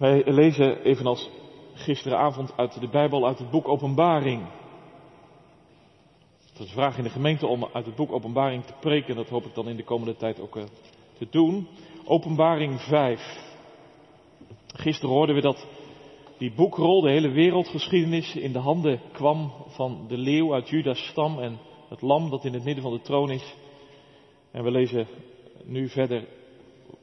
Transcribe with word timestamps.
Wij 0.00 0.22
lezen 0.24 0.82
evenals 0.82 1.30
gisteravond 1.74 2.56
uit 2.56 2.80
de 2.80 2.88
Bijbel, 2.88 3.26
uit 3.26 3.38
het 3.38 3.50
boek 3.50 3.68
Openbaring. 3.68 4.42
Het 6.40 6.58
is 6.58 6.58
een 6.58 6.66
vraag 6.66 6.96
in 6.98 7.04
de 7.04 7.10
gemeente 7.10 7.46
om 7.46 7.68
uit 7.72 7.86
het 7.86 7.94
boek 7.94 8.12
Openbaring 8.12 8.64
te 8.64 8.72
preken. 8.80 9.16
Dat 9.16 9.28
hoop 9.28 9.44
ik 9.44 9.54
dan 9.54 9.68
in 9.68 9.76
de 9.76 9.84
komende 9.84 10.16
tijd 10.16 10.40
ook 10.40 10.56
uh, 10.56 10.62
te 11.18 11.26
doen. 11.30 11.68
Openbaring 12.04 12.80
5. 12.80 13.20
Gisteren 14.66 15.14
hoorden 15.14 15.34
we 15.34 15.40
dat 15.40 15.66
die 16.38 16.52
boekrol, 16.54 17.00
de 17.00 17.10
hele 17.10 17.30
wereldgeschiedenis, 17.30 18.36
in 18.36 18.52
de 18.52 18.58
handen 18.58 19.00
kwam 19.12 19.52
van 19.66 20.04
de 20.08 20.18
leeuw 20.18 20.54
uit 20.54 20.68
Judas 20.68 21.06
stam 21.06 21.38
en 21.38 21.58
het 21.88 22.02
lam 22.02 22.30
dat 22.30 22.44
in 22.44 22.54
het 22.54 22.64
midden 22.64 22.82
van 22.82 22.92
de 22.92 23.00
troon 23.00 23.30
is. 23.30 23.54
En 24.50 24.64
we 24.64 24.70
lezen 24.70 25.06
nu 25.64 25.88
verder 25.88 26.28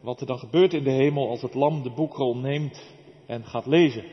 wat 0.02 0.22
er 0.22 0.28
dan 0.28 0.40
gebeurt 0.40 0.74
in 0.74 0.84
de 0.84 0.92
hemel 0.92 1.30
als 1.30 1.42
het 1.42 1.54
lam 1.54 1.84
de 1.84 1.92
boekrol 1.92 2.38
neemt 2.38 2.96
en 3.26 3.46
gaat 3.46 3.66
lezen. 3.66 4.04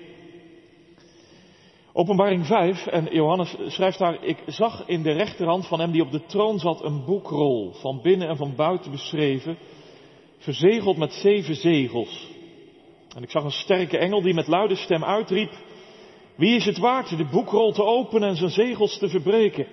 Openbaring 1.93 2.47
5 2.47 2.87
en 2.87 3.09
Johannes 3.11 3.57
schrijft 3.67 3.99
daar, 3.99 4.25
ik 4.25 4.43
zag 4.47 4.87
in 4.87 5.03
de 5.03 5.13
rechterhand 5.13 5.67
van 5.67 5.81
hem 5.81 5.93
die 5.93 6.03
op 6.03 6.11
de 6.11 6.27
troon 6.27 6.59
zat 6.59 6.85
een 6.85 7.05
boekrol, 7.05 7.73
van 7.73 8.01
binnen 8.03 8.29
en 8.29 8.37
van 8.37 8.55
buiten 8.57 8.91
beschreven, 8.91 9.59
verzegeld 10.39 10.97
met 10.97 11.13
zeven 11.13 11.55
zegels. 11.55 12.29
En 13.17 13.23
ik 13.23 13.31
zag 13.31 13.45
een 13.45 13.51
sterke 13.51 13.99
engel 13.99 14.23
die 14.23 14.35
met 14.35 14.47
luide 14.47 14.75
stem 14.75 15.05
uitriep, 15.05 15.53
wie 16.37 16.57
is 16.57 16.65
het 16.65 16.79
waard 16.79 17.17
de 17.17 17.29
boekrol 17.31 17.73
te 17.73 17.85
openen 17.85 18.29
en 18.29 18.37
zijn 18.37 18.51
zegels 18.51 18.99
te 18.99 19.09
verbreken? 19.09 19.67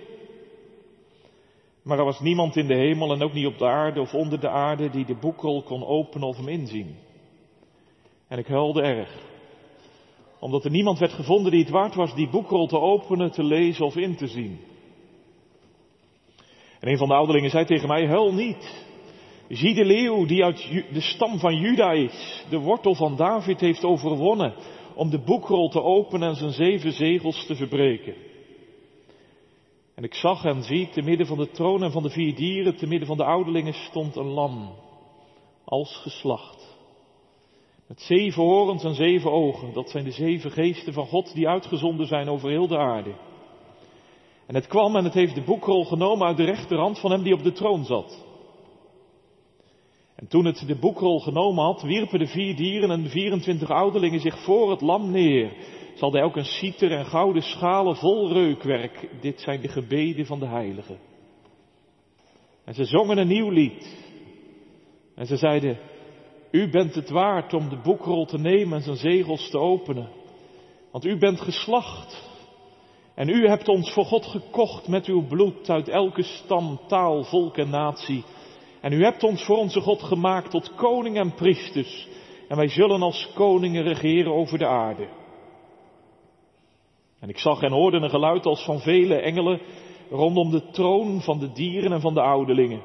Maar 1.83 1.97
er 1.97 2.05
was 2.05 2.19
niemand 2.19 2.55
in 2.55 2.67
de 2.67 2.75
hemel 2.75 3.11
en 3.11 3.23
ook 3.23 3.33
niet 3.33 3.45
op 3.45 3.57
de 3.57 3.67
aarde 3.67 4.01
of 4.01 4.13
onder 4.13 4.39
de 4.39 4.49
aarde 4.49 4.89
die 4.89 5.05
de 5.05 5.15
boekrol 5.15 5.63
kon 5.63 5.85
openen 5.85 6.27
of 6.27 6.37
hem 6.37 6.47
inzien. 6.47 6.95
En 8.27 8.37
ik 8.37 8.47
huilde 8.47 8.81
erg, 8.81 9.09
omdat 10.39 10.65
er 10.65 10.71
niemand 10.71 10.99
werd 10.99 11.13
gevonden 11.13 11.51
die 11.51 11.61
het 11.61 11.69
waard 11.69 11.95
was 11.95 12.15
die 12.15 12.29
boekrol 12.29 12.67
te 12.67 12.79
openen, 12.79 13.31
te 13.31 13.43
lezen 13.43 13.85
of 13.85 13.95
in 13.95 14.15
te 14.15 14.27
zien. 14.27 14.59
En 16.79 16.89
een 16.89 16.97
van 16.97 17.07
de 17.07 17.13
ouderlingen 17.13 17.49
zei 17.49 17.65
tegen 17.65 17.87
mij, 17.87 18.07
huil 18.07 18.33
niet. 18.33 18.89
Zie 19.49 19.73
de 19.73 19.85
leeuw 19.85 20.25
die 20.25 20.43
uit 20.43 20.85
de 20.93 21.01
stam 21.01 21.39
van 21.39 21.55
Juda 21.55 21.91
is, 21.91 22.45
de 22.49 22.59
wortel 22.59 22.95
van 22.95 23.15
David 23.15 23.59
heeft 23.59 23.83
overwonnen 23.83 24.53
om 24.95 25.09
de 25.09 25.19
boekrol 25.19 25.69
te 25.69 25.81
openen 25.81 26.29
en 26.29 26.35
zijn 26.35 26.51
zeven 26.51 26.91
zegels 26.91 27.45
te 27.45 27.55
verbreken. 27.55 28.15
En 29.95 30.03
ik 30.03 30.13
zag 30.13 30.43
en 30.43 30.63
zie, 30.63 30.89
te 30.89 31.01
midden 31.01 31.27
van 31.27 31.37
de 31.37 31.49
troon 31.49 31.83
en 31.83 31.91
van 31.91 32.03
de 32.03 32.09
vier 32.09 32.35
dieren, 32.35 32.75
te 32.75 32.87
midden 32.87 33.07
van 33.07 33.17
de 33.17 33.23
ouderlingen 33.23 33.73
stond 33.73 34.15
een 34.15 34.29
lam, 34.29 34.75
als 35.65 35.97
geslacht. 35.97 36.77
Met 37.87 38.01
zeven 38.01 38.43
horens 38.43 38.83
en 38.83 38.95
zeven 38.95 39.31
ogen, 39.31 39.73
dat 39.73 39.89
zijn 39.89 40.03
de 40.03 40.11
zeven 40.11 40.51
geesten 40.51 40.93
van 40.93 41.07
God 41.07 41.33
die 41.33 41.47
uitgezonden 41.47 42.07
zijn 42.07 42.29
over 42.29 42.49
heel 42.49 42.67
de 42.67 42.77
aarde. 42.77 43.13
En 44.47 44.55
het 44.55 44.67
kwam 44.67 44.95
en 44.95 45.03
het 45.03 45.13
heeft 45.13 45.35
de 45.35 45.43
boekrol 45.43 45.85
genomen 45.85 46.27
uit 46.27 46.37
de 46.37 46.43
rechterhand 46.43 46.99
van 46.99 47.11
hem 47.11 47.23
die 47.23 47.33
op 47.33 47.43
de 47.43 47.51
troon 47.51 47.85
zat. 47.85 48.25
En 50.15 50.27
toen 50.27 50.45
het 50.45 50.63
de 50.67 50.75
boekrol 50.75 51.19
genomen 51.19 51.63
had, 51.63 51.81
wierpen 51.81 52.19
de 52.19 52.27
vier 52.27 52.55
dieren 52.55 52.91
en 52.91 53.03
de 53.03 53.09
24 53.09 53.69
ouderlingen 53.69 54.19
zich 54.19 54.43
voor 54.43 54.71
het 54.71 54.81
lam 54.81 55.11
neer. 55.11 55.53
Ze 55.93 55.99
hadden 55.99 56.21
elk 56.21 56.35
een 56.35 56.45
citer 56.45 56.91
en 56.91 57.05
gouden 57.05 57.41
schalen 57.41 57.95
vol 57.95 58.33
reukwerk. 58.33 59.09
Dit 59.21 59.39
zijn 59.39 59.61
de 59.61 59.67
gebeden 59.67 60.25
van 60.25 60.39
de 60.39 60.47
heiligen. 60.47 60.99
En 62.65 62.73
ze 62.73 62.85
zongen 62.85 63.17
een 63.17 63.27
nieuw 63.27 63.49
lied. 63.49 63.99
En 65.15 65.25
ze 65.25 65.37
zeiden, 65.37 65.79
u 66.51 66.69
bent 66.69 66.95
het 66.95 67.09
waard 67.09 67.53
om 67.53 67.69
de 67.69 67.81
boekrol 67.83 68.25
te 68.25 68.37
nemen 68.37 68.77
en 68.77 68.83
zijn 68.83 68.95
zegels 68.95 69.49
te 69.49 69.57
openen. 69.57 70.09
Want 70.91 71.05
u 71.05 71.17
bent 71.17 71.41
geslacht. 71.41 72.29
En 73.15 73.29
u 73.29 73.47
hebt 73.47 73.67
ons 73.67 73.91
voor 73.91 74.05
God 74.05 74.25
gekocht 74.25 74.87
met 74.87 75.05
uw 75.05 75.27
bloed 75.27 75.69
uit 75.69 75.89
elke 75.89 76.23
stam, 76.23 76.79
taal, 76.87 77.23
volk 77.23 77.57
en 77.57 77.69
natie. 77.69 78.23
En 78.81 78.93
u 78.93 79.03
hebt 79.03 79.23
ons 79.23 79.43
voor 79.43 79.57
onze 79.57 79.81
God 79.81 80.03
gemaakt 80.03 80.51
tot 80.51 80.75
koning 80.75 81.17
en 81.17 81.33
priesters. 81.33 82.07
En 82.47 82.57
wij 82.57 82.67
zullen 82.67 83.01
als 83.01 83.29
koningen 83.33 83.83
regeren 83.83 84.33
over 84.33 84.57
de 84.57 84.67
aarde. 84.67 85.07
En 87.21 87.29
ik 87.29 87.37
zag 87.37 87.61
en 87.61 87.71
hoorde 87.71 87.97
een 87.97 88.09
geluid 88.09 88.45
als 88.45 88.63
van 88.63 88.79
vele 88.79 89.15
engelen 89.15 89.61
rondom 90.09 90.51
de 90.51 90.69
troon 90.71 91.21
van 91.21 91.39
de 91.39 91.51
dieren 91.51 91.91
en 91.91 92.01
van 92.01 92.13
de 92.13 92.21
ouderlingen. 92.21 92.81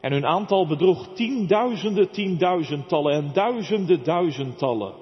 En 0.00 0.12
hun 0.12 0.26
aantal 0.26 0.66
bedroeg 0.66 1.08
tienduizenden 1.14 2.10
tienduizendtallen 2.10 3.12
en 3.12 3.32
duizenden 3.32 4.04
duizendtallen. 4.04 4.94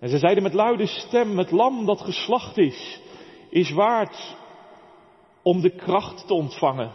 En 0.00 0.08
ze 0.08 0.18
zeiden 0.18 0.42
met 0.42 0.52
luide 0.52 0.86
stem, 0.86 1.38
het 1.38 1.50
lam 1.50 1.86
dat 1.86 2.00
geslacht 2.00 2.58
is, 2.58 3.00
is 3.50 3.70
waard 3.70 4.36
om 5.42 5.60
de 5.60 5.70
kracht 5.70 6.26
te 6.26 6.34
ontvangen. 6.34 6.92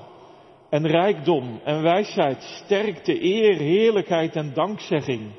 En 0.69 0.87
rijkdom 0.87 1.59
en 1.63 1.81
wijsheid, 1.81 2.41
sterkte, 2.41 3.23
eer, 3.23 3.55
heerlijkheid 3.55 4.35
en 4.35 4.53
dankzegging. 4.53 5.31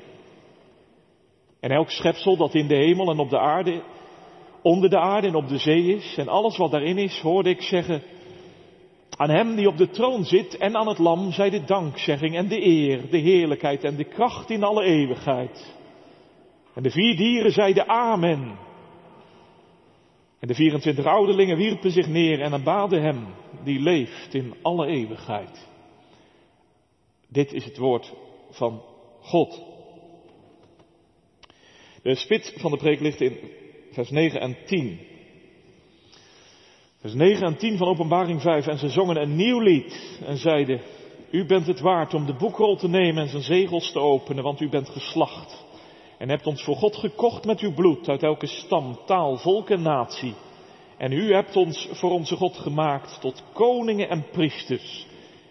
En 1.59 1.71
elk 1.71 1.89
schepsel 1.89 2.37
dat 2.37 2.53
in 2.53 2.67
de 2.67 2.75
hemel 2.75 3.11
en 3.11 3.19
op 3.19 3.29
de 3.29 3.39
aarde 3.39 3.83
onder 4.61 4.89
de 4.89 4.99
aarde 4.99 5.27
en 5.27 5.35
op 5.35 5.47
de 5.47 5.57
zee 5.57 5.95
is 5.95 6.15
en 6.17 6.27
alles 6.27 6.57
wat 6.57 6.71
daarin 6.71 6.97
is, 6.97 7.19
hoorde 7.19 7.49
ik 7.49 7.61
zeggen, 7.61 8.03
aan 9.17 9.29
hem 9.29 9.55
die 9.55 9.67
op 9.67 9.77
de 9.77 9.89
troon 9.89 10.23
zit 10.23 10.57
en 10.57 10.75
aan 10.75 10.87
het 10.87 10.97
lam 10.97 11.31
zij 11.31 11.49
de 11.49 11.63
dankzegging 11.63 12.35
en 12.35 12.47
de 12.47 12.65
eer, 12.65 13.09
de 13.09 13.17
heerlijkheid 13.17 13.83
en 13.83 13.95
de 13.95 14.03
kracht 14.03 14.49
in 14.49 14.63
alle 14.63 14.83
eeuwigheid. 14.83 15.75
En 16.73 16.83
de 16.83 16.91
vier 16.91 17.15
dieren 17.15 17.51
zeiden 17.51 17.87
amen. 17.87 18.57
En 20.39 20.47
de 20.47 20.55
24 20.55 21.05
ouderlingen 21.05 21.57
wierpen 21.57 21.91
zich 21.91 22.07
neer 22.07 22.41
en 22.41 22.53
aanbaden 22.53 23.01
hem 23.01 23.27
die 23.63 23.79
leeft 23.79 24.33
in 24.33 24.55
alle 24.61 24.87
eeuwigheid. 24.87 25.67
Dit 27.27 27.53
is 27.53 27.65
het 27.65 27.77
woord 27.77 28.13
van 28.49 28.81
God. 29.21 29.63
De 32.03 32.15
spits 32.15 32.53
van 32.55 32.71
de 32.71 32.77
preek 32.77 32.99
ligt 32.99 33.21
in 33.21 33.37
vers 33.91 34.09
9 34.09 34.41
en 34.41 34.57
10. 34.65 34.99
Vers 36.99 37.13
9 37.13 37.45
en 37.45 37.57
10 37.57 37.77
van 37.77 37.87
Openbaring 37.87 38.41
5. 38.41 38.67
En 38.67 38.77
ze 38.77 38.89
zongen 38.89 39.21
een 39.21 39.35
nieuw 39.35 39.59
lied 39.59 40.19
en 40.25 40.37
zeiden, 40.37 40.81
u 41.31 41.45
bent 41.45 41.67
het 41.67 41.79
waard 41.79 42.13
om 42.13 42.25
de 42.25 42.35
boekrol 42.35 42.75
te 42.75 42.89
nemen 42.89 43.23
en 43.23 43.29
zijn 43.29 43.43
zegels 43.43 43.91
te 43.91 43.99
openen, 43.99 44.43
want 44.43 44.61
u 44.61 44.69
bent 44.69 44.89
geslacht. 44.89 45.65
En 46.17 46.29
hebt 46.29 46.47
ons 46.47 46.63
voor 46.63 46.75
God 46.75 46.95
gekocht 46.95 47.45
met 47.45 47.59
uw 47.59 47.73
bloed 47.73 48.09
uit 48.09 48.23
elke 48.23 48.47
stam, 48.47 48.99
taal, 49.05 49.37
volk 49.37 49.69
en 49.69 49.81
natie. 49.81 50.33
En 50.97 51.11
u 51.11 51.33
hebt 51.33 51.55
ons 51.55 51.89
voor 51.91 52.11
onze 52.11 52.35
God 52.35 52.57
gemaakt 52.57 53.21
tot 53.21 53.43
koningen 53.53 54.09
en 54.09 54.25
priesters. 54.31 55.07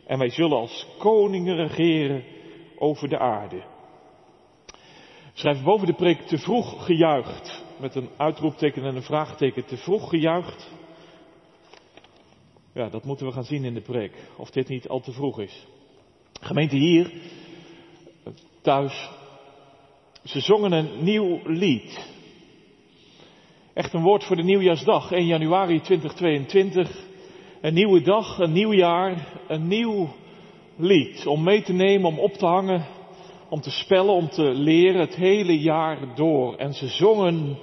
En 0.07 0.19
wij 0.19 0.31
zullen 0.31 0.59
als 0.59 0.87
koningen 0.99 1.57
regeren 1.57 2.25
over 2.79 3.09
de 3.09 3.19
aarde. 3.19 3.63
Schrijf 5.33 5.63
boven 5.63 5.87
de 5.87 5.95
preek 5.95 6.21
te 6.21 6.39
vroeg 6.39 6.85
gejuicht 6.85 7.67
met 7.81 7.95
een 7.95 8.09
uitroepteken 8.17 8.85
en 8.85 8.97
een 8.97 9.03
vraagteken 9.03 9.65
te 9.65 9.77
vroeg 9.77 10.09
gejuicht. 10.09 10.71
Ja, 12.75 12.89
dat 12.89 13.05
moeten 13.05 13.27
we 13.27 13.33
gaan 13.33 13.45
zien 13.45 13.65
in 13.65 13.75
de 13.75 13.81
preek. 13.81 14.13
Of 14.37 14.51
dit 14.51 14.69
niet 14.69 14.89
al 14.89 15.01
te 15.01 15.13
vroeg 15.13 15.41
is. 15.41 15.67
Gemeente 16.41 16.77
hier, 16.77 17.13
thuis, 18.61 19.11
ze 20.25 20.41
zongen 20.41 20.73
een 20.73 21.05
nieuw 21.05 21.41
lied. 21.45 22.17
Echt 23.73 23.93
een 23.93 24.03
woord 24.03 24.25
voor 24.25 24.37
de 24.37 24.43
nieuwjaarsdag, 24.43 25.13
1 25.13 25.27
januari 25.27 25.81
2022. 25.81 27.07
Een 27.61 27.75
nieuwe 27.75 28.01
dag, 28.01 28.39
een 28.39 28.53
nieuw 28.53 28.73
jaar, 28.73 29.41
een 29.49 29.69
nieuw 29.69 30.09
lied. 30.77 31.27
Om 31.27 31.43
mee 31.43 31.63
te 31.63 31.73
nemen, 31.73 32.09
om 32.09 32.19
op 32.19 32.33
te 32.33 32.47
hangen, 32.47 32.87
om 33.49 33.61
te 33.61 33.71
spellen, 33.71 34.15
om 34.15 34.29
te 34.29 34.43
leren 34.43 35.01
het 35.01 35.15
hele 35.15 35.59
jaar 35.59 36.15
door. 36.15 36.57
En 36.57 36.75
ze 36.75 36.89
zongen 36.89 37.59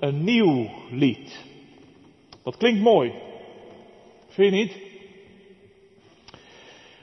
een 0.00 0.24
nieuw 0.24 0.70
lied. 0.90 1.44
Dat 2.42 2.56
klinkt 2.56 2.80
mooi. 2.80 3.12
Vind 4.28 4.54
je 4.54 4.60
niet? 4.60 4.84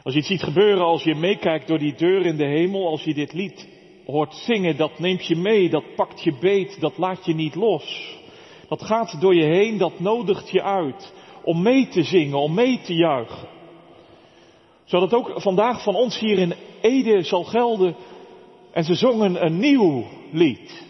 Als 0.04 0.14
je 0.14 0.20
iets 0.20 0.30
ziet 0.30 0.44
gebeuren, 0.44 0.86
als 0.86 1.04
je 1.04 1.16
meekijkt 1.16 1.68
door 1.68 1.80
die 1.80 1.96
deur 1.96 2.26
in 2.26 2.38
de 2.38 2.46
hemel, 2.46 2.88
als 2.88 3.04
je 3.04 3.14
dit 3.14 3.34
lied 3.34 3.68
hoort 4.06 4.34
zingen, 4.34 4.78
dat 4.78 5.00
neemt 5.00 5.26
je 5.26 5.36
mee, 5.36 5.70
dat 5.70 5.96
pakt 5.96 6.24
je 6.24 6.38
beet, 6.40 6.78
dat 6.80 6.98
laat 6.98 7.26
je 7.26 7.34
niet 7.34 7.56
los. 7.56 8.18
Dat 8.68 8.82
gaat 8.82 9.22
door 9.22 9.36
je 9.36 9.46
heen, 9.46 9.78
dat 9.78 10.00
nodigt 10.00 10.50
je 10.50 10.64
uit 10.64 11.14
om 11.44 11.62
mee 11.62 11.88
te 11.88 12.04
zingen, 12.04 12.38
om 12.38 12.54
mee 12.54 12.82
te 12.82 12.94
juichen. 12.94 13.48
Zodat 14.84 15.14
ook 15.14 15.32
vandaag 15.36 15.84
van 15.84 15.96
ons 15.96 16.20
hier 16.20 16.38
in 16.38 16.54
Ede 16.82 17.24
zal 17.24 17.44
gelden. 17.44 17.96
En 18.74 18.84
ze 18.84 18.94
zongen 18.94 19.46
een 19.46 19.60
nieuw 19.60 20.06
lied. 20.32 20.86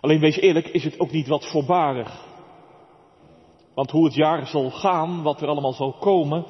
Alleen 0.00 0.20
wees 0.20 0.36
eerlijk, 0.36 0.68
is 0.68 0.84
het 0.84 1.00
ook 1.00 1.10
niet 1.10 1.26
wat 1.26 1.50
voorbarig. 1.50 2.26
Want 3.74 3.90
hoe 3.90 4.04
het 4.04 4.14
jaar 4.14 4.46
zal 4.46 4.70
gaan, 4.70 5.22
wat 5.22 5.42
er 5.42 5.48
allemaal 5.48 5.72
zal 5.72 5.92
komen. 5.92 6.44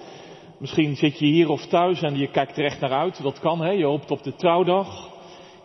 Misschien 0.59 0.97
zit 0.97 1.19
je 1.19 1.27
hier 1.27 1.49
of 1.49 1.67
thuis 1.67 2.03
en 2.03 2.17
je 2.17 2.31
kijkt 2.31 2.59
er 2.59 2.65
echt 2.65 2.81
naar 2.81 2.93
uit. 2.93 3.23
Dat 3.23 3.39
kan, 3.39 3.61
hè? 3.61 3.71
Je 3.71 3.85
hoopt 3.85 4.11
op 4.11 4.23
de 4.23 4.35
trouwdag. 4.35 5.11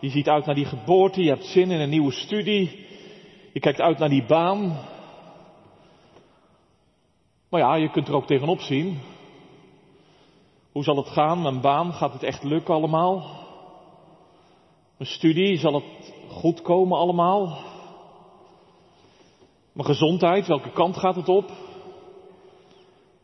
Je 0.00 0.08
ziet 0.08 0.28
uit 0.28 0.46
naar 0.46 0.54
die 0.54 0.64
geboorte, 0.64 1.22
je 1.22 1.28
hebt 1.28 1.44
zin 1.44 1.70
in 1.70 1.80
een 1.80 1.90
nieuwe 1.90 2.12
studie. 2.12 2.86
Je 3.52 3.60
kijkt 3.60 3.80
uit 3.80 3.98
naar 3.98 4.08
die 4.08 4.26
baan. 4.26 4.86
Maar 7.50 7.60
ja, 7.60 7.74
je 7.74 7.90
kunt 7.90 8.08
er 8.08 8.14
ook 8.14 8.26
tegenop 8.26 8.60
zien. 8.60 8.98
Hoe 10.78 10.86
zal 10.86 10.96
het 10.96 11.08
gaan? 11.08 11.42
Mijn 11.42 11.60
baan, 11.60 11.92
gaat 11.92 12.12
het 12.12 12.22
echt 12.22 12.44
lukken 12.44 12.74
allemaal? 12.74 13.16
Mijn 14.98 15.10
studie, 15.10 15.58
zal 15.58 15.74
het 15.74 16.14
goed 16.28 16.62
komen 16.62 16.98
allemaal? 16.98 17.58
Mijn 19.72 19.86
gezondheid, 19.86 20.46
welke 20.46 20.70
kant 20.70 20.96
gaat 20.96 21.16
het 21.16 21.28
op? 21.28 21.50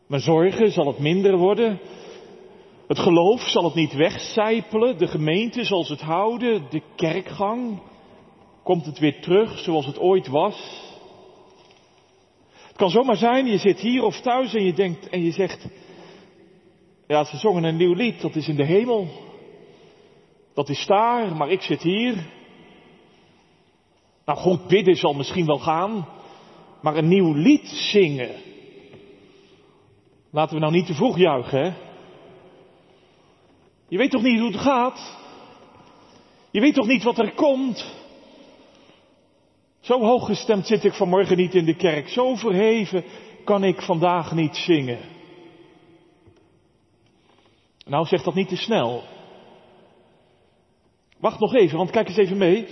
Mijn 0.07 0.21
zorgen, 0.21 0.71
zal 0.71 0.87
het 0.87 0.99
minder 0.99 1.37
worden? 1.37 1.79
Het 2.87 2.99
geloof, 2.99 3.41
zal 3.41 3.63
het 3.63 3.73
niet 3.73 3.93
wegcijpelen? 3.93 4.97
De 4.97 5.07
gemeente, 5.07 5.63
zal 5.63 5.83
ze 5.83 5.91
het 5.91 6.01
houden? 6.01 6.65
De 6.69 6.81
kerkgang, 6.95 7.81
komt 8.63 8.85
het 8.85 8.99
weer 8.99 9.21
terug 9.21 9.59
zoals 9.59 9.85
het 9.85 9.99
ooit 9.99 10.27
was? 10.27 10.81
Het 12.67 12.75
kan 12.75 12.89
zomaar 12.89 13.17
zijn, 13.17 13.45
je 13.45 13.57
zit 13.57 13.79
hier 13.79 14.03
of 14.03 14.21
thuis 14.21 14.53
en 14.53 14.63
je 14.63 14.73
denkt 14.73 15.09
en 15.09 15.23
je 15.23 15.31
zegt, 15.31 15.67
ja, 17.07 17.23
ze 17.23 17.37
zongen 17.37 17.63
een 17.63 17.77
nieuw 17.77 17.93
lied, 17.93 18.21
dat 18.21 18.35
is 18.35 18.47
in 18.47 18.55
de 18.55 18.65
hemel. 18.65 19.07
Dat 20.53 20.69
is 20.69 20.85
daar, 20.85 21.35
maar 21.35 21.49
ik 21.49 21.61
zit 21.61 21.81
hier. 21.81 22.33
Nou, 24.25 24.39
goed 24.39 24.67
bidden 24.67 24.95
zal 24.95 25.13
misschien 25.13 25.45
wel 25.45 25.59
gaan, 25.59 26.07
maar 26.81 26.95
een 26.95 27.07
nieuw 27.07 27.33
lied 27.33 27.67
zingen. 27.67 28.35
Laten 30.31 30.53
we 30.53 30.61
nou 30.61 30.73
niet 30.73 30.85
te 30.85 30.93
vroeg 30.93 31.17
juichen, 31.17 31.61
hè? 31.63 31.73
Je 33.87 33.97
weet 33.97 34.11
toch 34.11 34.21
niet 34.21 34.39
hoe 34.39 34.51
het 34.51 34.61
gaat? 34.61 35.17
Je 36.51 36.59
weet 36.59 36.73
toch 36.73 36.87
niet 36.87 37.03
wat 37.03 37.17
er 37.17 37.33
komt? 37.33 37.95
Zo 39.79 39.99
hooggestemd 39.99 40.67
zit 40.67 40.83
ik 40.83 40.93
vanmorgen 40.93 41.37
niet 41.37 41.53
in 41.53 41.65
de 41.65 41.75
kerk. 41.75 42.09
Zo 42.09 42.35
verheven 42.35 43.03
kan 43.43 43.63
ik 43.63 43.81
vandaag 43.81 44.33
niet 44.33 44.55
zingen. 44.55 45.14
Nou, 47.85 48.05
zeg 48.05 48.23
dat 48.23 48.33
niet 48.33 48.47
te 48.47 48.55
snel. 48.55 49.03
Wacht 51.19 51.39
nog 51.39 51.53
even, 51.53 51.77
want 51.77 51.89
kijk 51.89 52.07
eens 52.07 52.17
even 52.17 52.37
mee. 52.37 52.67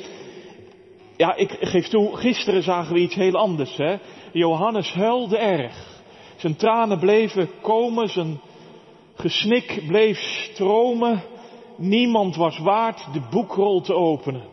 Ja, 1.18 1.36
ik 1.36 1.57
geef 1.60 1.88
toe, 1.88 2.15
gisteren 2.15 2.63
zagen 2.63 2.94
we 2.94 3.00
iets 3.00 3.15
heel 3.15 3.33
anders. 3.33 3.77
Hè? 3.77 3.98
Johannes 4.31 4.94
huilde 4.94 5.38
erg. 5.38 6.01
Zijn 6.36 6.56
tranen 6.56 7.00
bleven 7.00 7.50
komen, 7.62 8.10
zijn 8.10 8.39
gesnik 9.15 9.83
bleef 9.88 10.18
stromen. 10.19 11.24
Niemand 11.77 12.36
was 12.36 12.57
waard 12.57 13.13
de 13.13 13.21
boekrol 13.30 13.81
te 13.81 13.94
openen. 13.94 14.44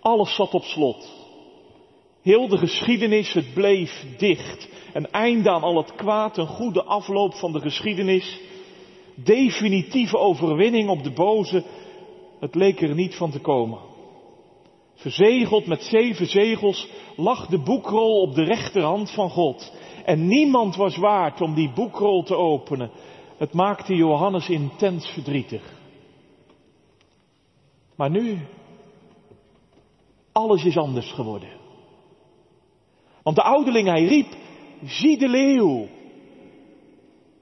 Alles 0.00 0.34
zat 0.34 0.54
op 0.54 0.62
slot. 0.62 1.12
Heel 2.22 2.48
de 2.48 2.58
geschiedenis, 2.58 3.32
het 3.32 3.54
bleef 3.54 4.04
dicht. 4.16 4.68
Een 4.92 5.10
einde 5.10 5.50
aan 5.50 5.62
al 5.62 5.76
het 5.76 5.94
kwaad, 5.94 6.36
een 6.36 6.46
goede 6.46 6.84
afloop 6.84 7.34
van 7.34 7.52
de 7.52 7.60
geschiedenis. 7.60 8.40
Definitieve 9.24 10.18
overwinning 10.18 10.88
op 10.88 11.02
de 11.02 11.12
boze. 11.12 11.64
Het 12.40 12.54
leek 12.54 12.80
er 12.80 12.94
niet 12.94 13.14
van 13.14 13.30
te 13.30 13.40
komen. 13.40 13.78
Verzegeld 14.94 15.66
met 15.66 15.82
zeven 15.82 16.26
zegels 16.26 16.88
lag 17.16 17.46
de 17.46 17.58
boekrol 17.58 18.20
op 18.20 18.34
de 18.34 18.42
rechterhand 18.42 19.10
van 19.10 19.30
God. 19.30 19.72
En 20.04 20.26
niemand 20.26 20.76
was 20.76 20.96
waard 20.96 21.40
om 21.40 21.54
die 21.54 21.72
boekrol 21.72 22.22
te 22.22 22.36
openen. 22.36 22.90
Het 23.36 23.52
maakte 23.52 23.94
Johannes 23.94 24.48
intens 24.48 25.06
verdrietig. 25.06 25.76
Maar 27.96 28.10
nu, 28.10 28.38
alles 30.32 30.64
is 30.64 30.76
anders 30.76 31.12
geworden. 31.12 31.56
Want 33.22 33.36
de 33.36 33.42
ouderling, 33.42 33.88
hij 33.88 34.04
riep, 34.04 34.36
zie 34.84 35.18
de 35.18 35.28
leeuw. 35.28 35.88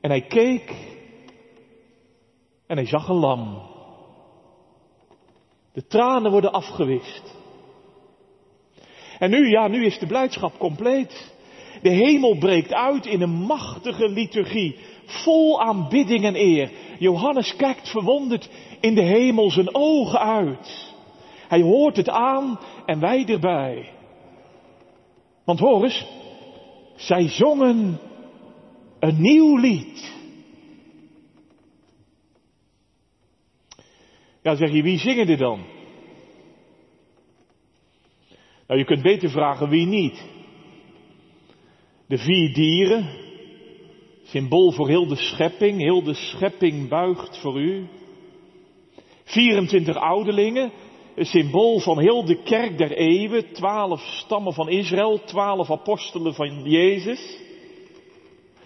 En 0.01 0.11
hij 0.11 0.23
keek 0.23 0.75
en 2.67 2.77
hij 2.77 2.87
zag 2.87 3.09
een 3.09 3.17
lam. 3.17 3.63
De 5.73 5.87
tranen 5.87 6.31
worden 6.31 6.53
afgewist. 6.53 7.35
En 9.19 9.31
nu, 9.31 9.49
ja, 9.49 9.69
nu 9.69 9.85
is 9.85 9.99
de 9.99 10.07
blijdschap 10.07 10.59
compleet. 10.59 11.35
De 11.83 11.89
hemel 11.89 12.37
breekt 12.39 12.73
uit 12.73 13.07
in 13.07 13.23
een 13.23 13.45
machtige 13.47 14.09
liturgie, 14.09 14.79
vol 15.05 15.61
aanbidding 15.61 16.25
en 16.25 16.37
eer. 16.37 16.71
Johannes 16.99 17.57
kijkt 17.57 17.91
verwonderd 17.91 18.51
in 18.81 18.95
de 18.95 19.03
hemel 19.03 19.51
zijn 19.51 19.75
ogen 19.75 20.19
uit. 20.19 20.95
Hij 21.49 21.63
hoort 21.63 21.97
het 21.97 22.09
aan 22.09 22.59
en 22.87 23.01
wij 23.01 23.27
erbij. 23.27 23.91
Want 25.45 25.59
hoor 25.59 25.83
eens, 25.83 26.07
zij 26.97 27.29
zongen 27.29 28.01
een 28.99 29.21
nieuw 29.21 29.57
lied. 29.57 30.16
Ja, 34.47 34.55
zeg 34.55 34.73
je, 34.73 34.83
wie 34.83 34.99
zingen 34.99 35.29
er 35.29 35.37
dan? 35.37 35.61
Nou, 38.67 38.81
je 38.81 38.87
kunt 38.87 39.03
beter 39.03 39.31
vragen 39.31 39.69
wie 39.69 39.87
niet. 39.87 40.25
De 42.09 42.19
vier 42.19 42.55
dieren, 42.55 43.09
symbool 44.23 44.73
voor 44.73 44.89
heel 44.89 45.07
de 45.07 45.17
schepping, 45.17 45.81
heel 45.81 46.03
de 46.03 46.15
schepping 46.15 46.89
buigt 46.89 47.39
voor 47.39 47.61
u. 47.61 47.87
24 49.25 49.97
ouderlingen, 49.97 50.73
een 51.15 51.27
symbool 51.27 51.79
van 51.79 51.99
heel 51.99 52.25
de 52.25 52.43
kerk 52.43 52.79
der 52.79 52.93
eeuwen, 52.93 53.53
twaalf 53.53 54.01
stammen 54.01 54.53
van 54.53 54.69
Israël, 54.69 55.25
twaalf 55.25 55.71
apostelen 55.71 56.35
van 56.35 56.63
Jezus. 56.63 57.39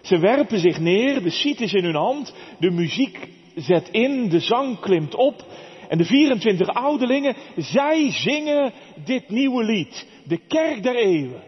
Ze 0.01 0.19
werpen 0.19 0.59
zich 0.59 0.79
neer, 0.79 1.23
de 1.23 1.31
siet 1.31 1.61
is 1.61 1.73
in 1.73 1.85
hun 1.85 1.95
hand, 1.95 2.35
de 2.59 2.71
muziek 2.71 3.29
zet 3.55 3.89
in, 3.89 4.29
de 4.29 4.41
zang 4.41 4.81
klimt 4.81 5.15
op. 5.15 5.45
En 5.91 5.99
de 5.99 6.05
24 6.05 6.69
ouderlingen, 6.69 7.37
zij 7.57 8.13
zingen 8.13 8.73
dit 9.05 9.29
nieuwe 9.29 9.65
lied, 9.65 10.07
de 10.25 10.37
kerk 10.37 10.83
der 10.83 10.97
eeuwen. 10.97 11.43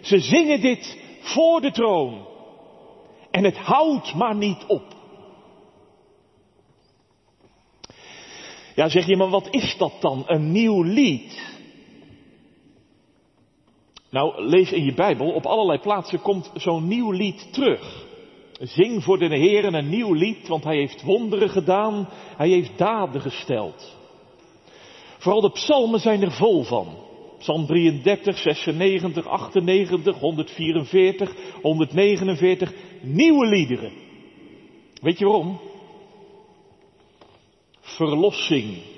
Ze 0.00 0.18
zingen 0.18 0.60
dit 0.60 0.98
voor 1.20 1.60
de 1.60 1.70
troon. 1.70 2.26
En 3.30 3.44
het 3.44 3.56
houdt 3.56 4.14
maar 4.14 4.34
niet 4.34 4.64
op. 4.66 4.84
Ja, 8.74 8.88
zeg 8.88 9.06
je, 9.06 9.16
maar 9.16 9.30
wat 9.30 9.48
is 9.50 9.76
dat 9.78 9.92
dan? 10.00 10.22
Een 10.26 10.52
nieuw 10.52 10.82
lied? 10.82 11.56
Nou, 14.10 14.44
lees 14.44 14.72
in 14.72 14.84
je 14.84 14.94
Bijbel, 14.94 15.32
op 15.32 15.46
allerlei 15.46 15.78
plaatsen 15.78 16.20
komt 16.20 16.50
zo'n 16.54 16.88
nieuw 16.88 17.10
lied 17.10 17.52
terug. 17.52 18.06
Zing 18.62 19.02
voor 19.02 19.18
de 19.18 19.36
Heer 19.36 19.74
een 19.74 19.88
nieuw 19.88 20.12
lied, 20.12 20.48
want 20.48 20.64
Hij 20.64 20.76
heeft 20.76 21.02
wonderen 21.02 21.48
gedaan, 21.48 22.08
Hij 22.36 22.48
heeft 22.48 22.78
daden 22.78 23.20
gesteld. 23.20 23.96
Vooral 25.18 25.40
de 25.40 25.50
psalmen 25.50 26.00
zijn 26.00 26.22
er 26.22 26.32
vol 26.32 26.62
van. 26.62 26.86
Psalm 27.38 27.66
33, 27.66 28.38
96, 28.38 29.26
98, 29.26 30.18
144, 30.18 31.34
149, 31.62 32.72
nieuwe 33.00 33.46
liederen. 33.46 33.92
Weet 35.00 35.18
je 35.18 35.24
waarom? 35.24 35.58
verlossing. 37.96 38.91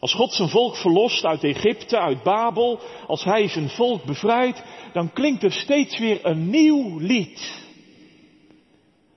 Als 0.00 0.14
God 0.14 0.32
zijn 0.32 0.48
volk 0.48 0.76
verlost 0.76 1.24
uit 1.24 1.44
Egypte, 1.44 1.98
uit 1.98 2.22
Babel, 2.22 2.80
als 3.06 3.24
Hij 3.24 3.48
zijn 3.48 3.68
volk 3.68 4.04
bevrijdt, 4.04 4.62
dan 4.92 5.12
klinkt 5.12 5.42
er 5.42 5.52
steeds 5.52 5.98
weer 5.98 6.18
een 6.22 6.50
nieuw 6.50 6.98
lied. 6.98 7.58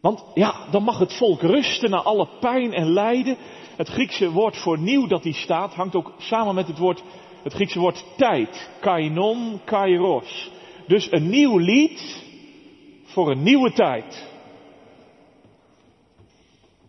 Want 0.02 0.24
ja, 0.34 0.68
dan 0.72 0.84
mag 0.84 1.00
het 1.00 1.14
volk 1.14 1.42
rusten 1.42 1.90
na 1.90 2.02
alle 2.02 2.28
pijn 2.40 2.74
en 2.74 2.94
lijden. 2.94 3.38
Het 3.76 3.88
Griekse 3.88 4.32
woord 4.32 4.58
voor 4.58 4.80
nieuw 4.80 5.08
dat 5.08 5.24
hier 5.24 5.34
staat, 5.34 5.74
hangt 5.74 5.96
ook 5.96 6.14
samen 6.18 6.56
met 6.56 6.68
het 6.68 6.78
woord, 6.78 7.04
het 7.44 7.54
Griekse 7.54 7.80
woord 7.80 8.06
tijd. 8.18 8.70
Kainon, 8.80 9.62
kairos. 9.66 10.52
Dus 10.88 11.12
een 11.12 11.30
nieuw 11.30 11.58
lied 11.58 12.24
voor 13.04 13.32
een 13.32 13.44
nieuwe 13.44 13.72
tijd. 13.72 14.28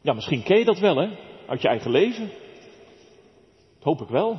Ja, 0.03 0.13
misschien 0.13 0.43
ken 0.43 0.59
je 0.59 0.65
dat 0.65 0.79
wel, 0.79 0.97
hè? 0.97 1.09
Uit 1.47 1.63
je 1.63 1.69
eigen 1.69 1.91
leven. 1.91 2.31
Hoop 3.85 4.01
ik 4.01 4.09
wel. 4.09 4.39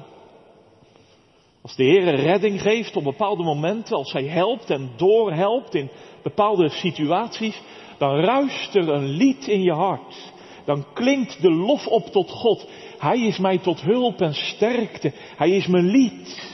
Als 1.62 1.76
de 1.76 1.84
Heer 1.84 2.16
redding 2.16 2.62
geeft 2.62 2.96
op 2.96 3.04
bepaalde 3.04 3.44
momenten, 3.44 3.98
als 3.98 4.12
Hij 4.12 4.26
helpt 4.26 4.70
en 4.70 4.90
doorhelpt 4.98 5.76
in 5.76 5.90
bepaalde 6.24 6.70
situaties, 6.70 7.62
dan 7.98 8.16
ruist 8.16 8.76
er 8.76 8.90
een 8.90 9.08
lied 9.08 9.48
in 9.48 9.62
je 9.62 9.72
hart. 9.72 10.34
Dan 10.66 10.86
klinkt 10.94 11.42
de 11.42 11.52
lof 11.52 11.88
op 11.88 12.06
tot 12.06 12.30
God. 12.32 12.68
Hij 12.98 13.20
is 13.20 13.38
mij 13.38 13.58
tot 13.58 13.82
hulp 13.82 14.22
en 14.22 14.34
sterkte. 14.34 15.12
Hij 15.36 15.50
is 15.50 15.68
mijn 15.68 15.86
lied. 15.86 16.54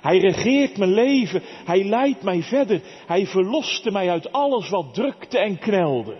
Hij 0.00 0.18
regeert 0.18 0.76
mijn 0.76 0.92
leven. 0.92 1.42
Hij 1.64 1.84
leidt 1.84 2.22
mij 2.22 2.42
verder. 2.42 2.82
Hij 3.06 3.26
verloste 3.26 3.90
mij 3.90 4.10
uit 4.10 4.32
alles 4.32 4.68
wat 4.68 4.94
drukte 4.94 5.38
en 5.38 5.58
knelde. 5.58 6.16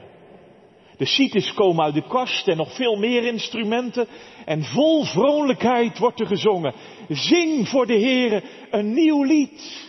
De 1.00 1.06
cites 1.06 1.54
komen 1.54 1.84
uit 1.84 1.94
de 1.94 2.06
kast 2.08 2.48
en 2.48 2.56
nog 2.56 2.74
veel 2.74 2.96
meer 2.96 3.24
instrumenten. 3.24 4.06
En 4.44 4.64
vol 4.64 5.04
vrolijkheid 5.04 5.98
wordt 5.98 6.20
er 6.20 6.26
gezongen. 6.26 6.74
Zing 7.08 7.68
voor 7.68 7.86
de 7.86 7.98
Heere 7.98 8.42
een 8.70 8.92
nieuw 8.92 9.22
lied. 9.22 9.88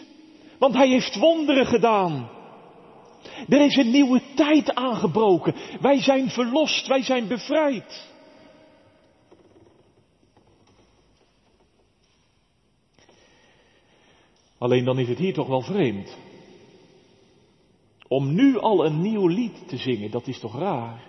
Want 0.60 0.74
Hij 0.74 0.88
heeft 0.88 1.16
wonderen 1.16 1.66
gedaan. 1.66 2.30
Er 3.50 3.62
is 3.62 3.76
een 3.76 3.92
nieuwe 3.92 4.22
tijd 4.36 4.76
aangebroken. 4.76 5.56
Wij 5.82 6.02
zijn 6.02 6.30
verlost, 6.30 6.88
wij 6.88 7.04
zijn 7.04 7.28
bevrijd. 7.28 8.10
Alleen 14.58 14.86
dan 14.86 15.00
is 15.00 15.08
het 15.08 15.18
hier 15.18 15.34
toch 15.34 15.48
wel 15.48 15.62
vreemd. 15.62 16.18
Om 18.12 18.34
nu 18.34 18.60
al 18.60 18.86
een 18.86 19.02
nieuw 19.02 19.28
lied 19.28 19.68
te 19.68 19.78
zingen, 19.78 20.12
dat 20.12 20.28
is 20.28 20.40
toch 20.40 20.60
raar? 20.60 21.04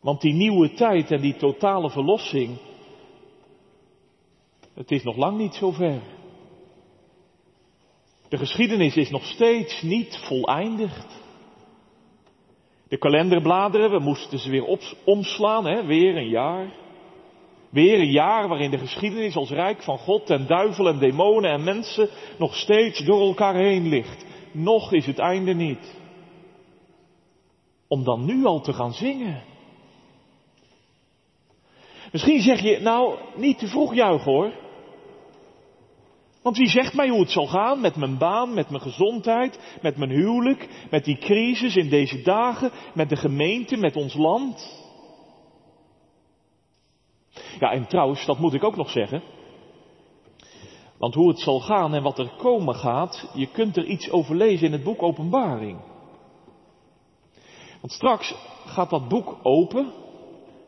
Want 0.00 0.20
die 0.20 0.32
nieuwe 0.32 0.72
tijd 0.72 1.10
en 1.10 1.20
die 1.20 1.36
totale 1.36 1.90
verlossing, 1.90 2.58
het 4.74 4.90
is 4.90 5.02
nog 5.02 5.16
lang 5.16 5.38
niet 5.38 5.54
zo 5.54 5.70
ver. 5.70 6.02
De 8.28 8.38
geschiedenis 8.38 8.96
is 8.96 9.10
nog 9.10 9.24
steeds 9.24 9.82
niet 9.82 10.16
voleindigd. 10.16 11.22
De 12.88 12.98
kalenderbladeren, 12.98 13.90
we 13.90 13.98
moesten 13.98 14.38
ze 14.38 14.50
weer 14.50 14.78
omslaan, 15.04 15.66
hè, 15.66 15.84
weer 15.84 16.16
een 16.16 16.28
jaar. 16.28 16.74
Weer 17.70 17.98
een 17.98 18.12
jaar 18.12 18.48
waarin 18.48 18.70
de 18.70 18.78
geschiedenis 18.78 19.36
als 19.36 19.50
rijk 19.50 19.82
van 19.82 19.98
God 19.98 20.30
en 20.30 20.46
duivel 20.46 20.88
en 20.88 20.98
demonen 20.98 21.50
en 21.50 21.64
mensen 21.64 22.08
nog 22.38 22.54
steeds 22.54 23.04
door 23.04 23.20
elkaar 23.20 23.54
heen 23.54 23.88
ligt. 23.88 24.32
Nog 24.54 24.92
is 24.92 25.06
het 25.06 25.18
einde 25.18 25.54
niet. 25.54 25.94
Om 27.88 28.04
dan 28.04 28.24
nu 28.24 28.44
al 28.44 28.60
te 28.60 28.72
gaan 28.72 28.92
zingen. 28.92 29.42
Misschien 32.12 32.40
zeg 32.40 32.60
je, 32.60 32.80
nou, 32.80 33.18
niet 33.36 33.58
te 33.58 33.66
vroeg 33.66 33.94
juichen 33.94 34.32
hoor. 34.32 34.52
Want 36.42 36.56
wie 36.56 36.68
zegt 36.68 36.94
mij 36.94 37.08
hoe 37.08 37.20
het 37.20 37.30
zal 37.30 37.46
gaan 37.46 37.80
met 37.80 37.96
mijn 37.96 38.18
baan, 38.18 38.54
met 38.54 38.70
mijn 38.70 38.82
gezondheid, 38.82 39.78
met 39.82 39.96
mijn 39.96 40.10
huwelijk, 40.10 40.68
met 40.90 41.04
die 41.04 41.18
crisis 41.18 41.76
in 41.76 41.88
deze 41.88 42.22
dagen, 42.22 42.70
met 42.94 43.08
de 43.08 43.16
gemeente, 43.16 43.76
met 43.76 43.96
ons 43.96 44.14
land? 44.14 44.82
Ja, 47.58 47.70
en 47.72 47.86
trouwens, 47.86 48.26
dat 48.26 48.38
moet 48.38 48.54
ik 48.54 48.64
ook 48.64 48.76
nog 48.76 48.90
zeggen. 48.90 49.22
Want 50.98 51.14
hoe 51.14 51.28
het 51.28 51.40
zal 51.40 51.60
gaan 51.60 51.94
en 51.94 52.02
wat 52.02 52.18
er 52.18 52.30
komen 52.36 52.74
gaat, 52.74 53.30
je 53.34 53.46
kunt 53.46 53.76
er 53.76 53.84
iets 53.84 54.10
over 54.10 54.36
lezen 54.36 54.66
in 54.66 54.72
het 54.72 54.84
boek 54.84 55.02
Openbaring. 55.02 55.78
Want 57.80 57.92
straks 57.92 58.34
gaat 58.66 58.90
dat 58.90 59.08
boek 59.08 59.36
open, 59.42 59.92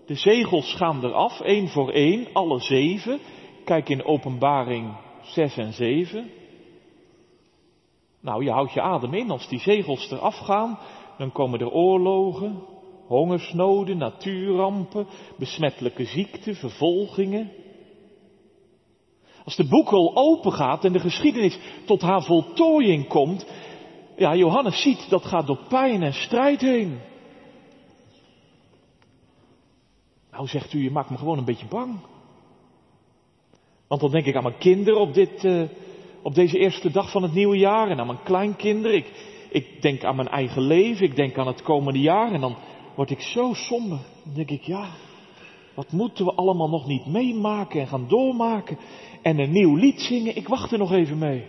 de 0.06 0.14
zegels 0.14 0.74
gaan 0.74 1.04
eraf, 1.04 1.40
één 1.40 1.68
voor 1.68 1.90
één, 1.90 2.26
alle 2.32 2.60
zeven. 2.60 3.20
Kijk 3.64 3.88
in 3.88 4.04
Openbaring 4.04 4.96
6 5.22 5.56
en 5.56 5.72
7. 5.72 6.30
Nou, 8.20 8.44
je 8.44 8.50
houdt 8.50 8.72
je 8.72 8.80
adem 8.80 9.14
in. 9.14 9.30
Als 9.30 9.48
die 9.48 9.58
zegels 9.58 10.10
eraf 10.10 10.38
gaan, 10.38 10.78
dan 11.18 11.32
komen 11.32 11.60
er 11.60 11.70
oorlogen, 11.70 12.62
hongersnoden, 13.06 13.98
natuurrampen, 13.98 15.06
besmettelijke 15.38 16.04
ziekten, 16.04 16.54
vervolgingen. 16.54 17.50
Als 19.46 19.56
de 19.56 19.68
boekrol 19.68 20.12
open 20.14 20.52
gaat 20.52 20.84
en 20.84 20.92
de 20.92 21.00
geschiedenis 21.00 21.58
tot 21.84 22.02
haar 22.02 22.22
voltooiing 22.22 23.08
komt, 23.08 23.46
ja, 24.16 24.34
Johannes 24.34 24.82
ziet 24.82 25.10
dat 25.10 25.24
gaat 25.24 25.46
door 25.46 25.58
pijn 25.68 26.02
en 26.02 26.12
strijd 26.12 26.60
heen. 26.60 26.98
Nou 30.30 30.46
zegt 30.46 30.72
u, 30.72 30.82
je 30.82 30.90
maakt 30.90 31.10
me 31.10 31.16
gewoon 31.16 31.38
een 31.38 31.44
beetje 31.44 31.66
bang. 31.66 31.98
Want 33.88 34.00
dan 34.00 34.10
denk 34.10 34.26
ik 34.26 34.36
aan 34.36 34.42
mijn 34.42 34.58
kinderen 34.58 35.00
op, 35.00 35.14
dit, 35.14 35.44
uh, 35.44 35.62
op 36.22 36.34
deze 36.34 36.58
eerste 36.58 36.90
dag 36.90 37.10
van 37.10 37.22
het 37.22 37.34
nieuwe 37.34 37.56
jaar 37.56 37.88
en 37.88 38.00
aan 38.00 38.06
mijn 38.06 38.22
kleinkinderen. 38.22 38.96
Ik, 38.96 39.12
ik 39.50 39.82
denk 39.82 40.04
aan 40.04 40.16
mijn 40.16 40.28
eigen 40.28 40.62
leven, 40.62 41.04
ik 41.04 41.16
denk 41.16 41.38
aan 41.38 41.46
het 41.46 41.62
komende 41.62 42.00
jaar 42.00 42.32
en 42.32 42.40
dan 42.40 42.56
word 42.94 43.10
ik 43.10 43.20
zo 43.20 43.52
somber. 43.52 43.98
Dan 44.24 44.34
denk 44.34 44.50
ik, 44.50 44.62
ja, 44.62 44.88
wat 45.76 45.92
moeten 45.92 46.24
we 46.24 46.34
allemaal 46.34 46.68
nog 46.68 46.86
niet 46.86 47.06
meemaken 47.06 47.80
en 47.80 47.86
gaan 47.86 48.08
doormaken 48.08 48.78
en 49.22 49.38
een 49.38 49.50
nieuw 49.50 49.74
lied 49.74 50.00
zingen? 50.00 50.36
Ik 50.36 50.48
wacht 50.48 50.72
er 50.72 50.78
nog 50.78 50.92
even 50.92 51.18
mee. 51.18 51.44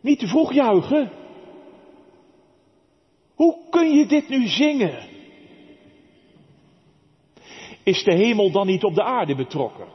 Niet 0.00 0.18
te 0.18 0.26
vroeg 0.26 0.52
juichen. 0.52 1.10
Hoe 3.34 3.56
kun 3.70 3.90
je 3.90 4.06
dit 4.06 4.28
nu 4.28 4.46
zingen? 4.46 5.08
Is 7.82 8.04
de 8.04 8.14
hemel 8.14 8.50
dan 8.50 8.66
niet 8.66 8.84
op 8.84 8.94
de 8.94 9.02
aarde 9.02 9.34
betrokken? 9.34 9.86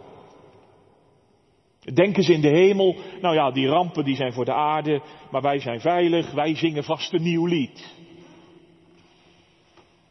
Denken 1.93 2.23
ze 2.23 2.33
in 2.33 2.41
de 2.41 2.49
hemel, 2.49 2.95
nou 3.21 3.35
ja, 3.35 3.51
die 3.51 3.67
rampen 3.67 4.05
die 4.05 4.15
zijn 4.15 4.33
voor 4.33 4.45
de 4.45 4.53
aarde, 4.53 5.01
maar 5.31 5.41
wij 5.41 5.59
zijn 5.59 5.79
veilig, 5.79 6.31
wij 6.31 6.55
zingen 6.55 6.83
vast 6.83 7.13
een 7.13 7.23
nieuw 7.23 7.45
lied. 7.45 7.93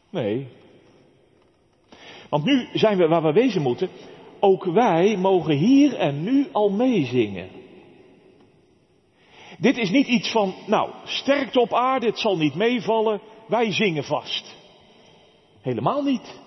Nee. 0.09 0.58
Want 2.29 2.43
nu 2.43 2.67
zijn 2.73 2.97
we 2.97 3.07
waar 3.07 3.23
we 3.23 3.33
wezen 3.33 3.61
moeten. 3.61 3.89
Ook 4.39 4.63
wij 4.63 5.17
mogen 5.17 5.55
hier 5.55 5.95
en 5.95 6.23
nu 6.23 6.47
al 6.51 6.69
meezingen. 6.69 7.49
Dit 9.57 9.77
is 9.77 9.89
niet 9.89 10.07
iets 10.07 10.31
van, 10.31 10.53
nou, 10.65 10.89
sterkte 11.03 11.59
op 11.59 11.73
aarde, 11.73 12.05
het 12.05 12.19
zal 12.19 12.37
niet 12.37 12.55
meevallen, 12.55 13.21
wij 13.47 13.71
zingen 13.71 14.03
vast. 14.03 14.55
Helemaal 15.61 16.03
niet. 16.03 16.39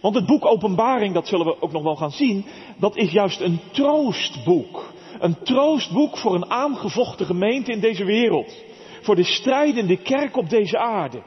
Want 0.00 0.14
het 0.14 0.26
boek 0.26 0.46
Openbaring, 0.46 1.14
dat 1.14 1.28
zullen 1.28 1.46
we 1.46 1.62
ook 1.62 1.72
nog 1.72 1.82
wel 1.82 1.96
gaan 1.96 2.10
zien, 2.10 2.44
dat 2.76 2.96
is 2.96 3.12
juist 3.12 3.40
een 3.40 3.60
troostboek. 3.72 4.92
Een 5.18 5.42
troostboek 5.42 6.18
voor 6.18 6.34
een 6.34 6.50
aangevochten 6.50 7.26
gemeente 7.26 7.72
in 7.72 7.80
deze 7.80 8.04
wereld. 8.04 8.64
Voor 9.02 9.16
de 9.16 9.24
strijdende 9.24 9.96
kerk 9.96 10.36
op 10.36 10.48
deze 10.48 10.78
aarde. 10.78 11.22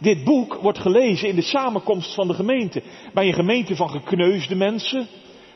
Dit 0.00 0.24
boek 0.24 0.54
wordt 0.54 0.78
gelezen 0.78 1.28
in 1.28 1.34
de 1.34 1.42
samenkomst 1.42 2.14
van 2.14 2.28
de 2.28 2.34
gemeente. 2.34 2.82
Bij 3.14 3.26
een 3.26 3.34
gemeente 3.34 3.76
van 3.76 3.90
gekneusde 3.90 4.54
mensen, 4.54 5.06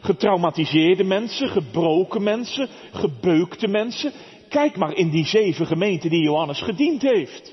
getraumatiseerde 0.00 1.04
mensen, 1.04 1.48
gebroken 1.48 2.22
mensen, 2.22 2.68
gebeukte 2.92 3.68
mensen. 3.68 4.12
Kijk 4.48 4.76
maar 4.76 4.94
in 4.94 5.10
die 5.10 5.26
zeven 5.26 5.66
gemeenten 5.66 6.10
die 6.10 6.22
Johannes 6.22 6.60
gediend 6.60 7.02
heeft. 7.02 7.52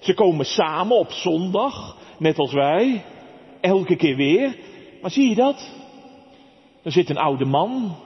Ze 0.00 0.14
komen 0.14 0.44
samen 0.44 0.98
op 0.98 1.10
zondag, 1.10 1.96
net 2.18 2.38
als 2.38 2.52
wij. 2.52 3.04
Elke 3.60 3.96
keer 3.96 4.16
weer. 4.16 4.56
Maar 5.02 5.10
zie 5.10 5.28
je 5.28 5.34
dat? 5.34 5.70
Er 6.82 6.92
zit 6.92 7.10
een 7.10 7.18
oude 7.18 7.44
man. 7.44 7.96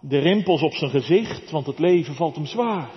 De 0.00 0.18
rimpels 0.18 0.62
op 0.62 0.72
zijn 0.72 0.90
gezicht, 0.90 1.50
want 1.50 1.66
het 1.66 1.78
leven 1.78 2.14
valt 2.14 2.34
hem 2.34 2.46
zwaar. 2.46 2.90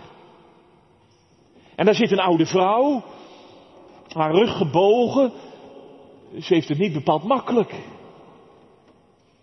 En 1.75 1.86
daar 1.86 1.95
zit 1.95 2.12
een 2.12 2.19
oude 2.19 2.45
vrouw. 2.45 3.03
Haar 4.15 4.31
rug 4.31 4.57
gebogen. 4.57 5.31
Ze 6.39 6.53
heeft 6.53 6.69
het 6.69 6.77
niet 6.77 6.93
bepaald 6.93 7.24
makkelijk. 7.24 7.75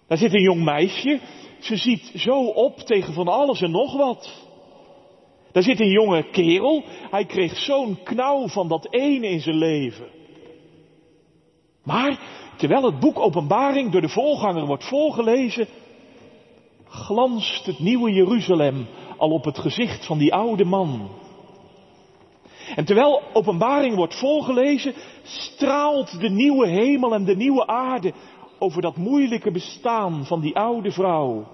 Daar 0.06 0.18
zit 0.18 0.34
een 0.34 0.42
jong 0.42 0.64
meisje. 0.64 1.20
Ze 1.60 1.76
ziet 1.76 2.12
zo 2.14 2.44
op 2.44 2.78
tegen 2.78 3.12
van 3.14 3.28
alles 3.28 3.60
en 3.60 3.70
nog 3.70 3.96
wat. 3.96 4.46
Daar 5.52 5.62
zit 5.62 5.80
een 5.80 5.90
jonge 5.90 6.30
kerel. 6.30 6.82
Hij 7.10 7.24
kreeg 7.24 7.56
zo'n 7.56 7.98
knauw 8.02 8.48
van 8.48 8.68
dat 8.68 8.86
ene 8.90 9.28
in 9.28 9.40
zijn 9.40 9.56
leven. 9.56 10.08
Maar 11.84 12.20
terwijl 12.56 12.84
het 12.84 13.00
boek 13.00 13.18
Openbaring 13.18 13.90
door 13.90 14.00
de 14.00 14.08
voorganger 14.08 14.66
wordt 14.66 14.88
voorgelezen, 14.88 15.68
glanst 16.84 17.66
het 17.66 17.78
nieuwe 17.78 18.12
Jeruzalem 18.12 18.86
al 19.16 19.30
op 19.30 19.44
het 19.44 19.58
gezicht 19.58 20.06
van 20.06 20.18
die 20.18 20.34
oude 20.34 20.64
man. 20.64 21.10
En 22.74 22.84
terwijl 22.84 23.22
Openbaring 23.32 23.94
wordt 23.94 24.18
voorgelezen, 24.18 24.94
straalt 25.22 26.20
de 26.20 26.28
nieuwe 26.28 26.68
hemel 26.68 27.14
en 27.14 27.24
de 27.24 27.36
nieuwe 27.36 27.66
aarde 27.66 28.12
over 28.58 28.82
dat 28.82 28.96
moeilijke 28.96 29.50
bestaan 29.50 30.26
van 30.26 30.40
die 30.40 30.56
oude 30.56 30.92
vrouw. 30.92 31.46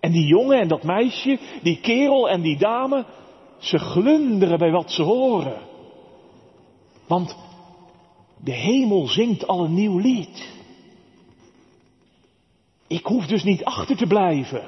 En 0.00 0.12
die 0.12 0.26
jongen 0.26 0.60
en 0.60 0.68
dat 0.68 0.82
meisje, 0.82 1.38
die 1.62 1.80
kerel 1.80 2.28
en 2.28 2.40
die 2.40 2.58
dame, 2.58 3.04
ze 3.58 3.78
glunderen 3.78 4.58
bij 4.58 4.70
wat 4.70 4.92
ze 4.92 5.02
horen. 5.02 5.62
Want 7.06 7.36
de 8.36 8.52
hemel 8.52 9.06
zingt 9.06 9.46
al 9.46 9.64
een 9.64 9.74
nieuw 9.74 9.98
lied. 9.98 10.58
Ik 12.86 13.06
hoef 13.06 13.26
dus 13.26 13.42
niet 13.42 13.64
achter 13.64 13.96
te 13.96 14.06
blijven. 14.06 14.62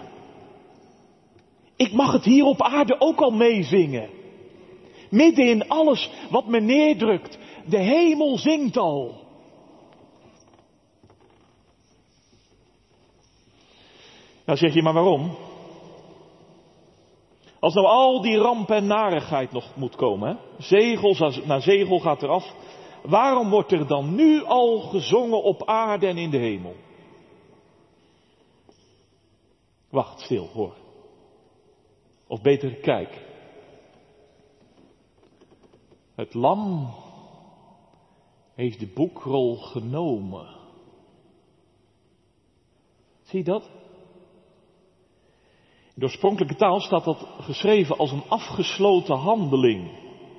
Ik 1.76 1.92
mag 1.92 2.12
het 2.12 2.24
hier 2.24 2.44
op 2.44 2.62
aarde 2.62 3.00
ook 3.00 3.20
al 3.20 3.30
meezingen. 3.30 4.08
Midden 5.12 5.48
in 5.48 5.68
alles 5.68 6.10
wat 6.30 6.46
me 6.46 6.60
neerdrukt. 6.60 7.38
De 7.66 7.78
hemel 7.78 8.38
zingt 8.38 8.76
al. 8.76 9.14
Nou 14.44 14.58
zeg 14.58 14.74
je, 14.74 14.82
maar 14.82 14.92
waarom? 14.92 15.36
Als 17.60 17.74
nou 17.74 17.86
al 17.86 18.20
die 18.20 18.36
ramp 18.36 18.70
en 18.70 18.86
narigheid 18.86 19.52
nog 19.52 19.76
moet 19.76 19.96
komen, 19.96 20.28
hè? 20.28 20.62
zegel 20.62 21.32
na 21.44 21.60
zegel 21.60 21.98
gaat 21.98 22.22
eraf, 22.22 22.54
waarom 23.02 23.50
wordt 23.50 23.72
er 23.72 23.86
dan 23.86 24.14
nu 24.14 24.44
al 24.44 24.80
gezongen 24.80 25.42
op 25.42 25.64
aarde 25.64 26.06
en 26.06 26.16
in 26.16 26.30
de 26.30 26.38
hemel? 26.38 26.74
Wacht, 29.90 30.20
stil, 30.20 30.48
hoor. 30.52 30.74
Of 32.26 32.40
beter, 32.40 32.74
kijk. 32.74 33.30
Het 36.22 36.34
lam 36.34 36.88
heeft 38.54 38.80
de 38.80 38.92
boekrol 38.94 39.56
genomen. 39.56 40.46
Zie 43.22 43.38
je 43.38 43.44
dat? 43.44 43.70
In 45.84 45.94
de 45.94 46.04
oorspronkelijke 46.04 46.54
taal 46.54 46.80
staat 46.80 47.04
dat 47.04 47.26
geschreven 47.38 47.98
als 47.98 48.12
een 48.12 48.22
afgesloten 48.28 49.16
handeling. 49.16 49.90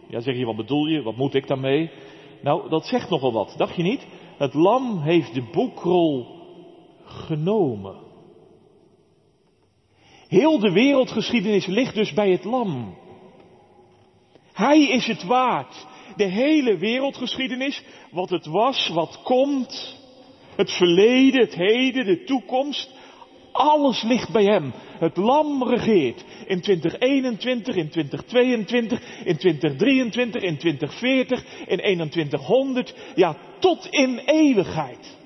Ja, 0.08 0.20
zeg 0.20 0.38
je, 0.38 0.46
wat 0.46 0.56
bedoel 0.56 0.86
je? 0.86 1.02
Wat 1.02 1.16
moet 1.16 1.34
ik 1.34 1.48
daarmee? 1.48 1.92
Nou, 2.42 2.70
dat 2.70 2.86
zegt 2.86 3.10
nogal 3.10 3.32
wat, 3.32 3.54
dacht 3.58 3.76
je 3.76 3.84
niet? 3.84 4.08
Het 4.38 4.54
lam 4.54 5.02
heeft 5.02 5.34
de 5.34 5.50
boekrol 5.52 6.26
genomen. 7.04 7.96
Heel 10.28 10.60
de 10.60 10.72
wereldgeschiedenis 10.72 11.66
ligt 11.66 11.96
dus 11.96 12.14
bij 12.14 12.32
het 12.32 12.44
lam. 12.44 13.02
Hij 14.54 14.88
is 14.88 15.08
het 15.08 15.24
waard. 15.24 15.86
De 16.16 16.24
hele 16.24 16.78
wereldgeschiedenis, 16.78 17.84
wat 18.12 18.30
het 18.30 18.46
was, 18.46 18.90
wat 18.94 19.20
komt, 19.24 19.98
het 20.56 20.72
verleden, 20.72 21.42
het 21.42 21.56
heden, 21.56 22.06
de 22.06 22.24
toekomst, 22.24 22.90
alles 23.52 24.04
ligt 24.04 24.32
bij 24.32 24.44
hem. 24.44 24.74
Het 25.00 25.18
lam 25.18 25.64
regeert 25.64 26.26
in 26.48 26.62
2021, 26.62 27.76
in 27.76 27.90
2022, 27.90 29.00
in 29.26 29.38
2023, 29.38 30.42
in 30.42 30.58
2040, 30.58 31.46
in 31.68 31.78
2100, 31.78 32.96
ja, 33.16 33.38
tot 33.60 33.88
in 33.90 34.18
eeuwigheid. 34.18 35.18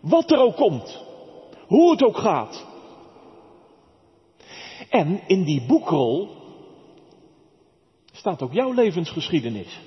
Wat 0.00 0.30
er 0.30 0.38
ook 0.38 0.56
komt, 0.56 1.04
hoe 1.66 1.90
het 1.90 2.02
ook 2.02 2.18
gaat. 2.18 2.66
En 4.88 5.20
in 5.26 5.44
die 5.44 5.62
boekrol 5.66 6.37
staat 8.28 8.42
ook 8.42 8.52
jouw 8.52 8.72
levensgeschiedenis. 8.72 9.78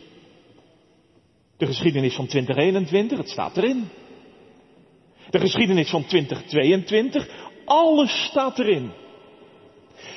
De 1.58 1.66
geschiedenis 1.66 2.16
van 2.16 2.28
2021, 2.28 3.18
het 3.18 3.30
staat 3.30 3.58
erin. 3.58 3.90
De 5.30 5.40
geschiedenis 5.40 5.90
van 5.90 6.06
2022, 6.06 7.30
alles 7.66 8.24
staat 8.24 8.60
erin. 8.60 8.92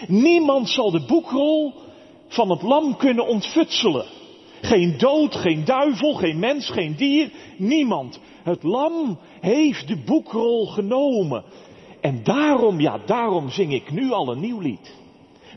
Niemand 0.06 0.68
zal 0.68 0.90
de 0.90 1.04
boekrol 1.06 1.74
van 2.28 2.50
het 2.50 2.62
lam 2.62 2.96
kunnen 2.96 3.26
ontfutselen. 3.26 4.06
Geen 4.60 4.98
dood, 4.98 5.34
geen 5.34 5.64
duivel, 5.64 6.14
geen 6.14 6.38
mens, 6.38 6.70
geen 6.70 6.94
dier, 6.96 7.30
niemand. 7.56 8.20
Het 8.42 8.62
lam 8.62 9.18
heeft 9.40 9.88
de 9.88 10.02
boekrol 10.04 10.66
genomen. 10.66 11.44
En 12.00 12.22
daarom, 12.22 12.80
ja, 12.80 12.98
daarom 13.06 13.50
zing 13.50 13.72
ik 13.72 13.90
nu 13.90 14.10
al 14.10 14.28
een 14.28 14.40
nieuw 14.40 14.60
lied. 14.60 15.03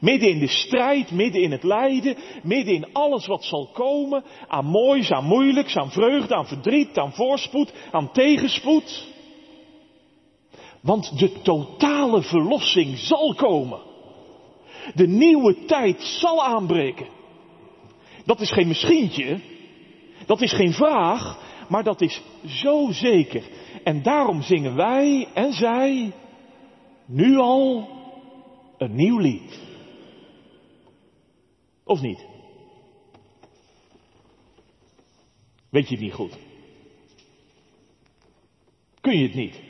Midden 0.02 0.30
in 0.30 0.40
de 0.40 0.48
strijd, 0.48 1.12
midden 1.12 1.42
in 1.42 1.52
het 1.52 1.64
lijden, 1.64 2.16
midden 2.44 2.74
in 2.74 2.94
alles 2.94 3.28
wat 3.28 3.44
zal 3.44 3.70
komen, 3.74 4.24
aan 4.48 4.66
moois, 4.66 5.12
aan 5.12 5.26
moeilijks, 5.26 5.76
aan 5.76 5.92
vreugde, 5.92 6.36
aan 6.36 6.48
verdriet, 6.48 6.98
aan 6.98 7.14
voorspoed, 7.14 7.74
aan 7.92 8.12
tegenspoed. 8.12 9.08
Want 10.82 11.20
de 11.20 11.42
totale 11.42 12.22
verlossing 12.22 12.98
zal 12.98 13.34
komen. 13.34 13.80
De 14.94 15.08
nieuwe 15.08 15.66
tijd 15.66 16.02
zal 16.02 16.44
aanbreken. 16.44 17.08
Dat 18.26 18.40
is 18.40 18.52
geen 18.52 18.68
misschientje, 18.68 19.40
dat 20.26 20.42
is 20.42 20.54
geen 20.54 20.74
vraag, 20.74 21.40
maar 21.70 21.84
dat 21.84 22.02
is 22.02 22.22
zo 22.46 22.88
zeker. 22.92 23.44
En 23.84 24.04
daarom 24.04 24.42
zingen 24.42 24.76
wij 24.76 25.28
en 25.34 25.54
zij 25.54 26.12
nu 27.06 27.38
al 27.38 27.88
een 28.78 28.96
nieuw 28.96 29.18
lied. 29.18 29.67
Of 31.88 32.02
niet? 32.02 32.26
Weet 35.70 35.88
je 35.88 35.96
het 35.96 36.04
niet 36.04 36.14
goed? 36.14 36.38
Kun 39.02 39.18
je 39.18 39.24
het 39.24 39.34
niet? 39.36 39.62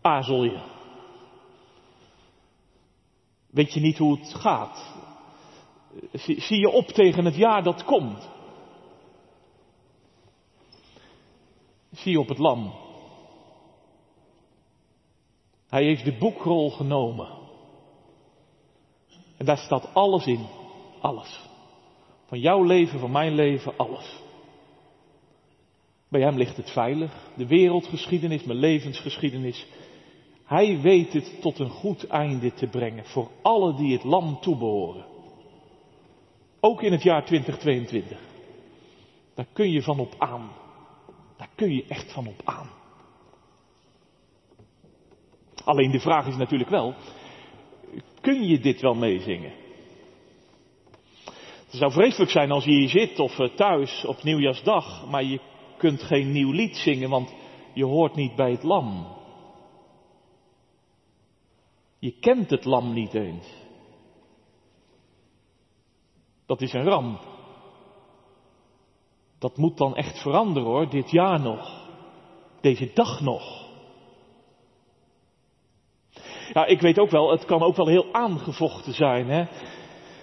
Aarzel 0.00 0.44
je? 0.44 0.60
Weet 3.46 3.72
je 3.72 3.80
niet 3.80 3.98
hoe 3.98 4.18
het 4.18 4.34
gaat? 4.34 4.94
Zie 6.12 6.58
je 6.58 6.70
op 6.70 6.86
tegen 6.86 7.24
het 7.24 7.36
jaar 7.36 7.62
dat 7.62 7.84
komt? 7.84 8.28
Zie 11.90 12.12
je 12.12 12.20
op 12.20 12.28
het 12.28 12.38
lam? 12.38 12.74
Hij 15.68 15.84
heeft 15.84 16.04
de 16.04 16.16
boekrol 16.18 16.70
genomen. 16.70 17.45
En 19.36 19.46
daar 19.46 19.58
staat 19.58 19.94
alles 19.94 20.26
in. 20.26 20.46
Alles. 21.00 21.40
Van 22.26 22.40
jouw 22.40 22.62
leven, 22.62 23.00
van 23.00 23.10
mijn 23.10 23.34
leven, 23.34 23.76
alles. 23.76 24.20
Bij 26.08 26.20
hem 26.20 26.36
ligt 26.36 26.56
het 26.56 26.70
veilig. 26.70 27.12
De 27.36 27.46
wereldgeschiedenis, 27.46 28.44
mijn 28.44 28.58
levensgeschiedenis. 28.58 29.66
Hij 30.44 30.80
weet 30.80 31.12
het 31.12 31.40
tot 31.40 31.58
een 31.58 31.70
goed 31.70 32.06
einde 32.06 32.52
te 32.52 32.66
brengen 32.66 33.04
voor 33.04 33.30
alle 33.42 33.74
die 33.74 33.92
het 33.92 34.04
lam 34.04 34.40
toebehoren. 34.40 35.04
Ook 36.60 36.82
in 36.82 36.92
het 36.92 37.02
jaar 37.02 37.24
2022. 37.24 38.18
Daar 39.34 39.46
kun 39.52 39.70
je 39.70 39.82
van 39.82 39.98
op 39.98 40.14
aan. 40.18 40.50
Daar 41.36 41.50
kun 41.54 41.74
je 41.74 41.84
echt 41.88 42.12
van 42.12 42.26
op 42.26 42.40
aan. 42.44 42.70
Alleen 45.64 45.90
de 45.90 46.00
vraag 46.00 46.26
is 46.26 46.36
natuurlijk 46.36 46.70
wel, 46.70 46.94
kun 48.20 48.46
je 48.46 48.58
dit 48.58 48.80
wel 48.80 48.94
meezingen? 48.94 49.52
Het 51.66 51.74
zou 51.74 51.92
vreselijk 51.92 52.30
zijn 52.30 52.50
als 52.50 52.64
je 52.64 52.70
hier 52.70 52.88
zit 52.88 53.18
of 53.18 53.38
eh, 53.38 53.48
thuis 53.48 54.04
op 54.04 54.22
nieuwjaarsdag, 54.22 55.06
maar 55.06 55.24
je 55.24 55.40
kunt 55.76 56.02
geen 56.02 56.32
nieuw 56.32 56.50
lied 56.50 56.76
zingen, 56.76 57.10
want 57.10 57.34
je 57.74 57.84
hoort 57.84 58.14
niet 58.14 58.36
bij 58.36 58.50
het 58.50 58.62
lam. 58.62 59.06
Je 61.98 62.18
kent 62.20 62.50
het 62.50 62.64
lam 62.64 62.92
niet 62.92 63.14
eens. 63.14 63.46
Dat 66.46 66.60
is 66.60 66.72
een 66.72 66.84
ramp. 66.84 67.20
Dat 69.38 69.56
moet 69.56 69.76
dan 69.76 69.96
echt 69.96 70.22
veranderen 70.22 70.68
hoor, 70.68 70.88
dit 70.90 71.10
jaar 71.10 71.40
nog. 71.40 71.88
Deze 72.60 72.90
dag 72.94 73.20
nog. 73.20 73.65
Ja, 76.56 76.66
ik 76.66 76.80
weet 76.80 76.98
ook 76.98 77.10
wel, 77.10 77.30
het 77.30 77.44
kan 77.44 77.62
ook 77.62 77.76
wel 77.76 77.86
heel 77.86 78.06
aangevochten 78.12 78.92
zijn. 78.92 79.28
Hè? 79.28 79.44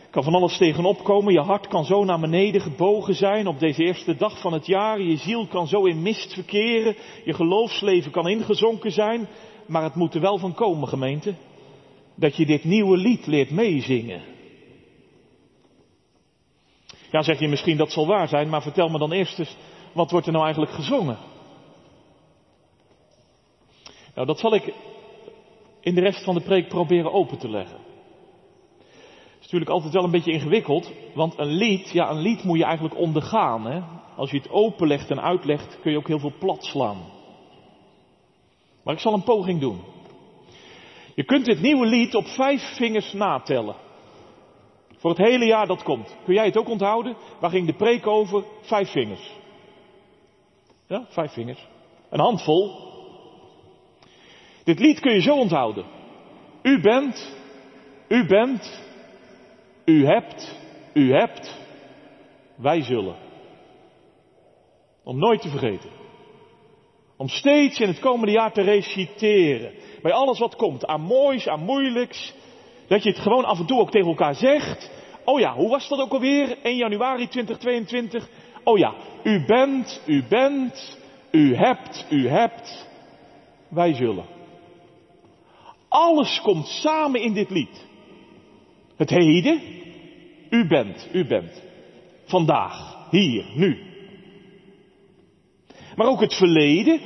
kan 0.10 0.24
van 0.24 0.34
alles 0.34 0.58
tegenop 0.58 1.04
komen. 1.04 1.34
Je 1.34 1.39
hart 1.39 1.67
kan 1.67 1.86
zo 1.86 2.04
naar 2.04 2.19
beneden 2.19 2.62
gebogen 2.62 3.15
zijn 3.15 3.48
op 3.48 3.60
deze 3.60 3.84
eerste 3.84 4.15
dag 4.15 4.41
van 4.41 4.54
het 4.54 4.65
jaar. 4.65 5.02
Je 5.02 5.17
ziel 5.17 5.48
kan 5.48 5.67
zo 5.67 5.86
in 5.86 6.02
mist 6.02 6.34
verkeren. 6.34 6.96
Je 7.26 7.34
geloofsleven 7.34 8.12
kan 8.12 8.28
ingezonken 8.28 8.91
zijn. 8.91 9.28
Maar 9.65 9.84
het 9.84 9.96
moet 9.96 10.13
er 10.13 10.22
wel 10.22 10.38
van 10.38 10.54
komen, 10.54 10.88
gemeente. 10.88 11.36
Dat 12.15 12.36
je 12.36 12.46
dit 12.46 12.63
nieuwe 12.63 12.98
lied 12.98 13.26
leert 13.28 13.52
meezingen. 13.52 14.22
Ja, 17.12 17.22
zeg 17.22 17.39
je 17.39 17.48
misschien 17.48 17.78
dat 17.78 17.91
zal 17.91 18.08
waar 18.08 18.28
zijn, 18.28 18.50
maar 18.50 18.62
vertel 18.62 18.89
me 18.89 19.00
dan 19.00 19.12
eerst 19.12 19.39
eens, 19.39 19.56
wat 19.91 20.12
wordt 20.12 20.26
er 20.26 20.32
nou 20.32 20.43
eigenlijk 20.43 20.74
gezongen? 20.74 21.17
Nou, 24.15 24.28
dat 24.28 24.39
zal 24.39 24.56
ik 24.56 24.74
in 25.84 25.96
de 25.96 26.02
rest 26.02 26.24
van 26.24 26.36
de 26.36 26.41
preek 26.41 26.67
proberen 26.67 27.13
open 27.13 27.38
te 27.38 27.50
leggen. 27.50 27.78
Het 28.78 29.52
is 29.52 29.52
natuurlijk 29.52 29.72
altijd 29.72 29.93
wel 29.93 30.04
een 30.04 30.12
beetje 30.12 30.32
ingewikkeld, 30.32 30.91
want 31.13 31.38
een 31.38 31.52
lied, 31.52 31.89
ja, 31.89 32.10
een 32.10 32.22
lied 32.22 32.43
moet 32.43 32.58
je 32.58 32.63
eigenlijk 32.63 32.98
ondergaan. 32.98 33.65
Hè? 33.65 33.82
Als 34.15 34.32
je 34.32 34.38
het 34.38 34.50
openlegt 34.50 35.10
en 35.10 35.22
uitlegt, 35.22 35.80
kun 35.82 35.91
je 35.91 35.98
ook 35.98 36.08
heel 36.08 36.19
veel 36.19 36.34
plat 36.39 36.63
slaan. 36.63 36.98
Maar 38.84 38.93
ik 38.93 39.00
zal 39.00 39.13
een 39.13 39.24
poging 39.24 39.60
doen. 39.60 39.82
Je 41.15 41.24
kunt 41.24 41.46
dit 41.46 41.62
nieuwe 41.62 41.86
lied 41.86 42.15
op 42.15 42.26
vijf 42.26 42.76
vingers 42.76 43.13
natellen. 43.13 43.76
Voor 44.98 45.10
het 45.10 45.19
hele 45.19 45.46
jaar 45.46 45.67
dat 45.67 45.84
komt. 45.84 46.17
Kun 46.26 46.34
jij 46.34 46.46
het 46.46 46.58
ook 46.58 46.69
onthouden? 46.69 47.15
Waar 47.39 47.50
ging 47.50 47.67
de 47.67 47.74
preek 47.74 48.08
over? 48.08 48.43
Vijf 48.62 48.91
vingers. 48.91 49.32
Ja, 50.88 51.06
vijf 51.10 51.32
vingers. 51.32 51.67
Een 52.10 52.19
handvol 52.19 52.93
dit 54.63 54.80
lied 54.80 54.99
kun 54.99 55.13
je 55.13 55.21
zo 55.21 55.36
onthouden. 55.36 55.86
U 56.62 56.82
bent, 56.82 57.36
u 58.08 58.26
bent, 58.26 58.82
u 59.86 60.06
hebt, 60.06 60.58
u 60.93 61.13
hebt, 61.13 61.60
wij 62.56 62.82
zullen. 62.82 63.15
Om 65.04 65.17
nooit 65.17 65.41
te 65.41 65.49
vergeten. 65.49 65.89
Om 67.17 67.28
steeds 67.28 67.80
in 67.80 67.88
het 67.88 67.99
komende 67.99 68.32
jaar 68.32 68.52
te 68.52 68.62
reciteren. 68.62 69.73
Bij 70.02 70.12
alles 70.12 70.39
wat 70.39 70.56
komt. 70.56 70.86
Aan 70.86 71.02
moois, 71.02 71.47
aan 71.47 71.63
moeilijks. 71.63 72.34
Dat 72.88 73.04
je 73.04 73.10
het 73.10 73.19
gewoon 73.19 73.45
af 73.45 73.60
en 73.60 73.65
toe 73.65 73.80
ook 73.80 73.91
tegen 73.91 74.08
elkaar 74.08 74.36
zegt. 74.36 74.91
Oh 75.26 75.39
ja, 75.39 75.54
hoe 75.54 75.69
was 75.69 75.88
dat 75.88 75.99
ook 75.99 76.12
alweer? 76.12 76.58
1 76.62 76.76
januari 76.76 77.28
2022. 77.28 78.30
Oh 78.63 78.78
ja, 78.78 78.93
u 79.23 79.45
bent, 79.45 80.02
u 80.06 80.23
bent, 80.30 80.97
u 81.32 81.56
hebt, 81.56 82.06
u 82.10 82.28
hebt, 82.28 82.88
wij 83.69 83.93
zullen. 83.93 84.26
Alles 85.94 86.42
komt 86.42 86.68
samen 86.68 87.22
in 87.22 87.34
dit 87.34 87.50
lied. 87.50 87.86
Het 88.96 89.10
heden, 89.10 89.62
u 90.50 90.68
bent, 90.68 91.10
u 91.12 91.26
bent. 91.26 91.64
Vandaag, 92.26 93.08
hier, 93.10 93.46
nu. 93.56 93.84
Maar 95.96 96.08
ook 96.08 96.22
het 96.22 96.34
verleden, 96.34 97.02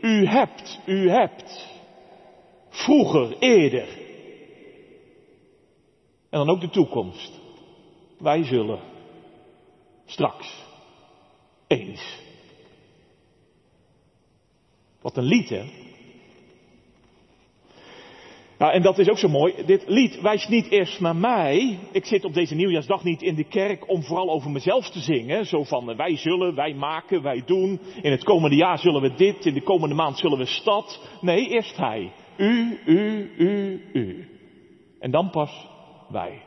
u 0.00 0.26
hebt, 0.26 0.80
u 0.86 1.10
hebt. 1.10 1.68
Vroeger, 2.68 3.38
eerder. 3.38 3.88
En 6.30 6.38
dan 6.38 6.50
ook 6.50 6.60
de 6.60 6.70
toekomst. 6.70 7.40
Wij 8.18 8.44
zullen. 8.44 8.80
Straks. 10.06 10.64
Eens. 11.66 12.18
Wat 15.00 15.16
een 15.16 15.24
lied, 15.24 15.48
hè? 15.48 15.87
Nou, 18.58 18.72
en 18.72 18.82
dat 18.82 18.98
is 18.98 19.08
ook 19.08 19.18
zo 19.18 19.28
mooi. 19.28 19.54
Dit 19.66 19.84
lied 19.86 20.20
wijst 20.20 20.48
niet 20.48 20.70
eerst 20.70 21.00
naar 21.00 21.16
mij. 21.16 21.78
Ik 21.92 22.04
zit 22.04 22.24
op 22.24 22.34
deze 22.34 22.54
nieuwjaarsdag 22.54 23.04
niet 23.04 23.22
in 23.22 23.34
de 23.34 23.44
kerk 23.44 23.88
om 23.88 24.02
vooral 24.02 24.30
over 24.30 24.50
mezelf 24.50 24.90
te 24.90 25.00
zingen. 25.00 25.46
Zo 25.46 25.64
van 25.64 25.96
wij 25.96 26.16
zullen, 26.16 26.54
wij 26.54 26.74
maken, 26.74 27.22
wij 27.22 27.42
doen. 27.46 27.80
In 28.02 28.10
het 28.10 28.24
komende 28.24 28.56
jaar 28.56 28.78
zullen 28.78 29.02
we 29.02 29.14
dit, 29.14 29.46
in 29.46 29.54
de 29.54 29.62
komende 29.62 29.94
maand 29.94 30.18
zullen 30.18 30.38
we 30.38 30.46
stad. 30.46 31.00
Nee, 31.20 31.48
eerst 31.48 31.76
hij. 31.76 32.12
U, 32.36 32.78
u, 32.86 33.30
u, 33.36 33.82
u. 33.92 34.28
En 34.98 35.10
dan 35.10 35.30
pas 35.30 35.66
wij. 36.08 36.42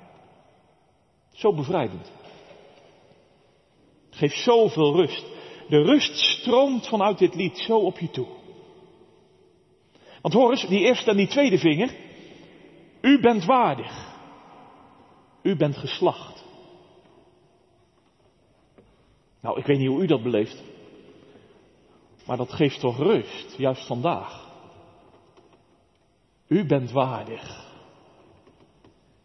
Zo 1.34 1.54
bevrijdend. 1.54 2.12
Geeft 4.10 4.44
zoveel 4.44 4.96
rust. 4.96 5.26
De 5.70 5.82
rust 5.82 6.16
stroomt 6.16 6.88
vanuit 6.88 7.18
dit 7.18 7.36
lied 7.36 7.58
zo 7.58 7.78
op 7.78 8.00
je 8.00 8.10
toe. 8.10 8.28
Want 10.22 10.34
hoor 10.34 10.52
eens, 10.52 10.68
die 10.68 10.80
eerste 10.80 11.10
en 11.10 11.18
die 11.18 11.28
tweede 11.28 11.58
vinger. 11.58 11.96
U 13.02 13.20
bent 13.20 13.46
waardig. 13.46 14.10
U 15.42 15.56
bent 15.56 15.78
geslacht. 15.78 16.44
Nou, 19.42 19.60
ik 19.60 19.66
weet 19.66 19.78
niet 19.78 19.88
hoe 19.88 20.04
u 20.04 20.08
dat 20.08 20.24
beleeft. 20.24 20.64
Maar 22.26 22.38
dat 22.38 22.54
geeft 22.54 22.80
toch 22.80 22.98
rust, 22.98 23.58
juist 23.58 23.88
vandaag. 23.88 24.50
U 26.48 26.66
bent 26.66 26.92
waardig. 26.92 27.71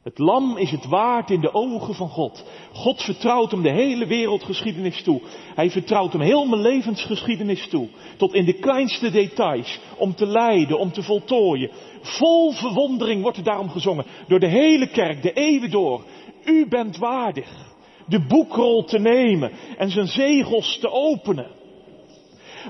Het 0.06 0.18
lam 0.18 0.56
is 0.56 0.70
het 0.70 0.86
waard 0.86 1.30
in 1.30 1.40
de 1.40 1.54
ogen 1.54 1.94
van 1.94 2.08
God. 2.08 2.44
God 2.72 3.02
vertrouwt 3.02 3.50
hem 3.50 3.62
de 3.62 3.70
hele 3.70 4.06
wereldgeschiedenis 4.06 5.02
toe. 5.02 5.20
Hij 5.54 5.70
vertrouwt 5.70 6.12
hem 6.12 6.20
heel 6.20 6.46
mijn 6.46 6.60
levensgeschiedenis 6.60 7.68
toe. 7.68 7.88
Tot 8.16 8.34
in 8.34 8.44
de 8.44 8.52
kleinste 8.52 9.10
details. 9.10 9.78
Om 9.96 10.14
te 10.14 10.26
leiden, 10.26 10.78
om 10.78 10.92
te 10.92 11.02
voltooien. 11.02 11.70
Vol 12.00 12.52
verwondering 12.52 13.22
wordt 13.22 13.36
er 13.36 13.44
daarom 13.44 13.70
gezongen. 13.70 14.06
Door 14.28 14.40
de 14.40 14.48
hele 14.48 14.86
kerk, 14.86 15.22
de 15.22 15.32
eeuwen 15.32 15.70
door. 15.70 16.04
U 16.44 16.68
bent 16.68 16.96
waardig. 16.96 17.74
De 18.06 18.26
boekrol 18.26 18.84
te 18.84 18.98
nemen 18.98 19.52
en 19.76 19.90
zijn 19.90 20.06
zegels 20.06 20.78
te 20.78 20.90
openen. 20.90 21.50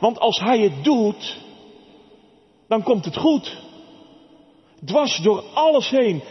Want 0.00 0.18
als 0.18 0.40
hij 0.40 0.60
het 0.60 0.84
doet, 0.84 1.38
dan 2.68 2.82
komt 2.82 3.04
het 3.04 3.16
goed. 3.16 3.64
Dwars 4.84 5.16
door 5.16 5.42
alles 5.54 5.90
heen 5.90 6.22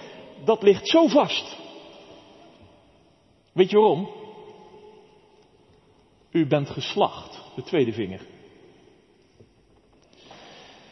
dat 0.46 0.64
ligt 0.64 0.88
zo 0.88 1.08
vast. 1.08 1.58
Weet 3.54 3.70
je 3.70 3.78
waarom? 3.78 4.10
U 6.32 6.48
bent 6.48 6.70
geslacht, 6.70 7.42
de 7.56 7.64
tweede 7.64 7.94
vinger. 7.94 8.28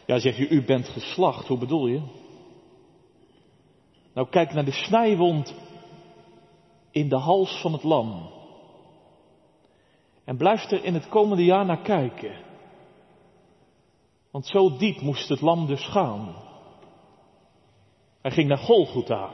Ja, 0.05 0.19
zeg 0.19 0.37
je, 0.37 0.47
u 0.47 0.65
bent 0.65 0.87
geslacht, 0.87 1.47
hoe 1.47 1.57
bedoel 1.57 1.87
je? 1.87 2.01
Nou, 4.13 4.29
kijk 4.29 4.53
naar 4.53 4.65
de 4.65 4.71
snijwond 4.71 5.55
in 6.91 7.09
de 7.09 7.17
hals 7.17 7.61
van 7.61 7.73
het 7.73 7.83
lam. 7.83 8.29
En 10.23 10.37
blijf 10.37 10.71
er 10.71 10.83
in 10.83 10.93
het 10.93 11.09
komende 11.09 11.43
jaar 11.43 11.65
naar 11.65 11.81
kijken. 11.81 12.41
Want 14.31 14.45
zo 14.47 14.77
diep 14.77 15.01
moest 15.01 15.29
het 15.29 15.41
lam 15.41 15.65
dus 15.65 15.87
gaan. 15.87 16.35
Hij 18.23 18.31
ging 18.31 18.47
naar 18.47 18.57
Golgotha. 18.57 19.29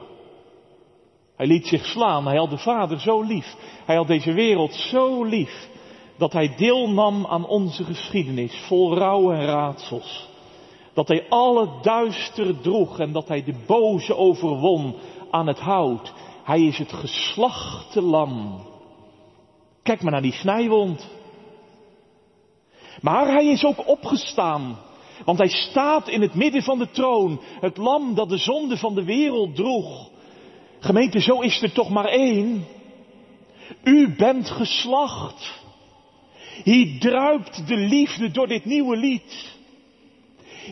Hij 1.36 1.48
liet 1.48 1.68
zich 1.68 1.86
slaan. 1.86 2.28
Hij 2.28 2.38
had 2.38 2.50
de 2.50 2.58
Vader 2.58 3.00
zo 3.00 3.22
lief. 3.22 3.56
Hij 3.86 3.96
had 3.96 4.08
deze 4.08 4.34
wereld 4.34 4.74
zo 4.74 5.24
lief. 5.24 5.70
Dat 6.18 6.34
hij 6.34 6.56
deelnam 6.56 7.26
aan 7.26 7.48
onze 7.48 7.84
geschiedenis 7.84 8.64
vol 8.68 8.98
rouw 8.98 9.32
en 9.32 9.46
raadsels. 9.46 10.28
Dat 10.94 11.08
hij 11.08 11.30
alle 11.30 11.70
duister 11.82 12.62
droeg 12.62 13.00
en 13.00 13.12
dat 13.12 13.28
hij 13.28 13.44
de 13.44 13.64
boze 13.68 14.16
overwon 14.16 14.96
aan 15.32 15.48
het 15.48 15.60
hout. 15.60 16.14
Hij 16.44 16.62
is 16.62 16.78
het 16.78 16.94
geslachte 16.94 18.02
lam. 18.02 18.62
Kijk 19.84 20.02
maar 20.02 20.12
naar 20.12 20.22
die 20.22 20.32
snijwond. 20.32 21.10
Maar 23.02 23.28
hij 23.28 23.48
is 23.48 23.64
ook 23.64 23.88
opgestaan. 23.88 24.78
Want 25.26 25.38
hij 25.38 25.50
staat 25.50 26.08
in 26.08 26.22
het 26.22 26.34
midden 26.34 26.64
van 26.64 26.80
de 26.80 26.90
troon. 26.92 27.42
Het 27.60 27.78
lam 27.78 28.16
dat 28.16 28.30
de 28.30 28.38
zonde 28.38 28.78
van 28.78 28.96
de 28.96 29.04
wereld 29.04 29.56
droeg. 29.56 30.10
Gemeente, 30.80 31.20
zo 31.20 31.40
is 31.40 31.62
er 31.62 31.72
toch 31.72 31.90
maar 31.90 32.06
één. 32.06 32.66
U 33.84 34.16
bent 34.16 34.50
geslacht. 34.50 35.62
Hier 36.64 37.00
druipt 37.00 37.68
de 37.68 37.78
liefde 37.78 38.32
door 38.32 38.48
dit 38.48 38.66
nieuwe 38.66 38.98
lied. 38.98 39.58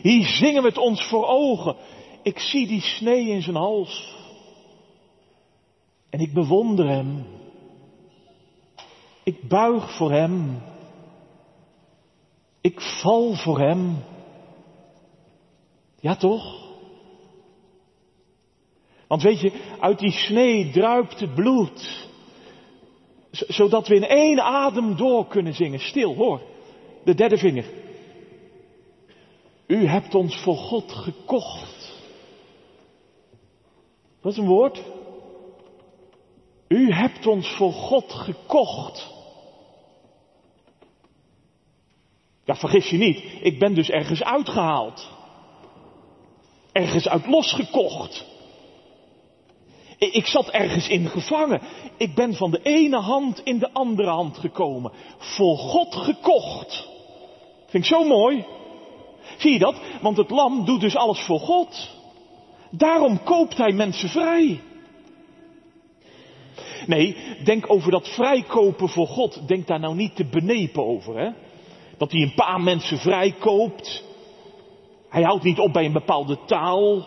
Hier 0.02 0.26
zingen 0.26 0.62
we 0.62 0.68
het 0.68 0.78
ons 0.78 1.02
voor 1.02 1.26
ogen. 1.26 1.76
Ik 2.22 2.38
zie 2.38 2.66
die 2.66 2.80
snee 2.80 3.28
in 3.28 3.42
zijn 3.42 3.56
hals. 3.56 4.16
En 6.10 6.20
ik 6.20 6.32
bewonder 6.32 6.88
hem. 6.88 7.26
Ik 9.22 9.48
buig 9.48 9.96
voor 9.96 10.12
hem. 10.12 10.62
Ik 12.60 12.80
val 12.80 13.34
voor 13.34 13.58
hem. 13.58 13.96
Ja 16.00 16.16
toch? 16.16 16.66
Want 19.08 19.22
weet 19.22 19.40
je, 19.40 19.76
uit 19.80 19.98
die 19.98 20.10
snee 20.10 20.70
druipt 20.70 21.20
het 21.20 21.34
bloed. 21.34 22.06
Zodat 23.30 23.88
we 23.88 23.94
in 23.94 24.06
één 24.06 24.40
adem 24.40 24.96
door 24.96 25.26
kunnen 25.26 25.54
zingen. 25.54 25.80
Stil, 25.80 26.14
hoor. 26.14 26.42
De 27.04 27.14
derde 27.14 27.38
vinger. 27.38 27.64
U 29.66 29.86
hebt 29.86 30.14
ons 30.14 30.36
voor 30.36 30.56
God 30.56 30.92
gekocht. 30.92 31.96
Dat 34.20 34.32
is 34.32 34.38
een 34.38 34.46
woord. 34.46 34.82
U 36.68 36.92
hebt 36.92 37.26
ons 37.26 37.48
voor 37.56 37.72
God 37.72 38.12
gekocht. 38.12 39.08
Ja, 42.44 42.54
vergis 42.54 42.90
je 42.90 42.96
niet. 42.96 43.22
Ik 43.40 43.58
ben 43.58 43.74
dus 43.74 43.88
ergens 43.88 44.22
uitgehaald. 44.22 45.17
Ergens 46.78 47.08
uit 47.08 47.26
losgekocht. 47.26 48.26
Ik 49.98 50.26
zat 50.26 50.48
ergens 50.48 50.88
in 50.88 51.08
gevangen. 51.08 51.60
Ik 51.96 52.14
ben 52.14 52.34
van 52.34 52.50
de 52.50 52.60
ene 52.62 52.96
hand 52.96 53.40
in 53.44 53.58
de 53.58 53.72
andere 53.72 54.10
hand 54.10 54.38
gekomen. 54.38 54.92
Voor 55.18 55.56
God 55.56 55.94
gekocht. 55.94 56.88
Vind 57.66 57.84
ik 57.84 57.90
zo 57.90 58.04
mooi. 58.04 58.44
Zie 59.38 59.52
je 59.52 59.58
dat? 59.58 59.80
Want 60.02 60.16
het 60.16 60.30
lam 60.30 60.64
doet 60.64 60.80
dus 60.80 60.96
alles 60.96 61.20
voor 61.20 61.40
God. 61.40 61.90
Daarom 62.70 63.22
koopt 63.22 63.56
hij 63.56 63.72
mensen 63.72 64.08
vrij. 64.08 64.60
Nee, 66.86 67.16
denk 67.44 67.72
over 67.72 67.90
dat 67.90 68.08
vrijkopen 68.08 68.88
voor 68.88 69.06
God. 69.06 69.48
Denk 69.48 69.66
daar 69.66 69.80
nou 69.80 69.94
niet 69.94 70.16
te 70.16 70.24
benepen 70.24 70.84
over, 70.84 71.18
hè? 71.18 71.30
Dat 71.96 72.12
hij 72.12 72.22
een 72.22 72.34
paar 72.34 72.60
mensen 72.60 72.98
vrijkoopt. 72.98 74.07
Hij 75.08 75.22
houdt 75.22 75.44
niet 75.44 75.58
op 75.58 75.72
bij 75.72 75.84
een 75.84 75.92
bepaalde 75.92 76.38
taal. 76.44 77.02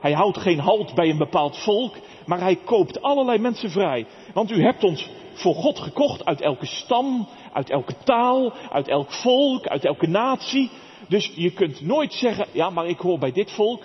Hij 0.00 0.12
houdt 0.12 0.38
geen 0.38 0.58
halt 0.58 0.94
bij 0.94 1.10
een 1.10 1.18
bepaald 1.18 1.58
volk 1.58 1.94
maar 2.26 2.40
hij 2.40 2.56
koopt 2.56 3.02
allerlei 3.02 3.38
mensen 3.38 3.70
vrij. 3.70 4.06
Want 4.32 4.50
u 4.50 4.62
hebt 4.62 4.84
ons 4.84 5.08
voor 5.34 5.54
God 5.54 5.78
gekocht 5.78 6.24
uit 6.24 6.40
elke 6.40 6.66
stam, 6.66 7.28
uit 7.52 7.70
elke 7.70 7.94
taal, 8.04 8.52
uit 8.70 8.88
elk 8.88 9.12
volk, 9.12 9.66
uit 9.66 9.84
elke 9.84 10.06
natie. 10.06 10.70
Dus 11.08 11.32
je 11.34 11.52
kunt 11.52 11.80
nooit 11.80 12.12
zeggen, 12.12 12.46
ja, 12.52 12.70
maar 12.70 12.86
ik 12.86 12.98
hoor 12.98 13.18
bij 13.18 13.32
dit 13.32 13.50
volk. 13.50 13.82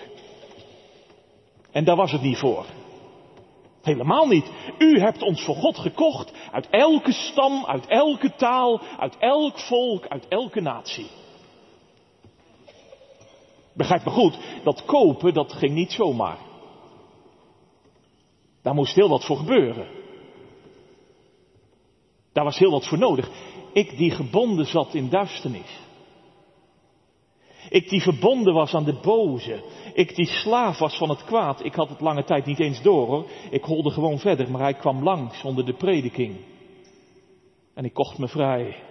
En 1.72 1.84
daar 1.84 1.96
was 1.96 2.12
het 2.12 2.22
niet 2.22 2.38
voor. 2.38 2.66
Helemaal 3.82 4.28
niet. 4.28 4.52
U 4.78 5.00
hebt 5.00 5.22
ons 5.22 5.44
voor 5.44 5.56
God 5.56 5.78
gekocht 5.78 6.34
uit 6.52 6.68
elke 6.70 7.12
stam, 7.12 7.66
uit 7.66 7.88
elke 7.88 8.36
taal, 8.36 8.82
uit 9.00 9.18
elk 9.20 9.60
volk, 9.60 10.08
uit 10.08 10.28
elke 10.28 10.62
natie. 10.62 11.08
Begrijp 13.80 14.06
me 14.06 14.12
goed, 14.12 14.38
dat 14.64 14.86
kopen, 14.86 15.34
dat 15.34 15.54
ging 15.54 15.74
niet 15.74 15.92
zomaar. 15.92 16.38
Daar 18.62 18.74
moest 18.74 18.96
heel 18.96 19.10
wat 19.10 19.26
voor 19.26 19.38
gebeuren. 19.38 19.88
Daar 22.34 22.44
was 22.44 22.58
heel 22.58 22.72
wat 22.72 22.88
voor 22.88 22.98
nodig. 22.98 23.30
Ik 23.74 23.98
die 23.98 24.12
gebonden 24.12 24.66
zat 24.66 24.94
in 24.94 25.10
duisternis. 25.10 25.80
Ik 27.70 27.90
die 27.90 28.02
verbonden 28.02 28.54
was 28.54 28.74
aan 28.74 28.84
de 28.84 29.00
boze. 29.02 29.64
Ik 29.94 30.16
die 30.16 30.28
slaaf 30.28 30.80
was 30.80 30.98
van 30.98 31.10
het 31.10 31.24
kwaad. 31.24 31.64
Ik 31.64 31.74
had 31.74 31.90
het 31.90 32.02
lange 32.02 32.24
tijd 32.24 32.46
niet 32.46 32.60
eens 32.60 32.82
door 32.82 33.08
hoor. 33.08 33.26
Ik 33.50 33.64
holde 33.64 33.90
gewoon 33.90 34.20
verder, 34.20 34.52
maar 34.52 34.62
hij 34.62 34.74
kwam 34.74 35.04
langs 35.04 35.44
onder 35.44 35.66
de 35.66 35.74
prediking. 35.74 36.38
En 37.74 37.86
ik 37.86 37.94
kocht 37.94 38.18
me 38.18 38.28
vrij. 38.28 38.89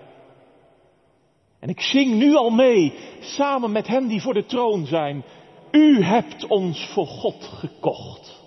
En 1.58 1.68
ik 1.68 1.80
zing 1.80 2.14
nu 2.14 2.34
al 2.34 2.50
mee, 2.50 2.94
samen 3.20 3.72
met 3.72 3.86
hen 3.86 4.08
die 4.08 4.20
voor 4.20 4.34
de 4.34 4.44
troon 4.44 4.86
zijn. 4.86 5.24
U 5.70 6.02
hebt 6.02 6.46
ons 6.46 6.86
voor 6.92 7.06
God 7.06 7.44
gekocht. 7.44 8.42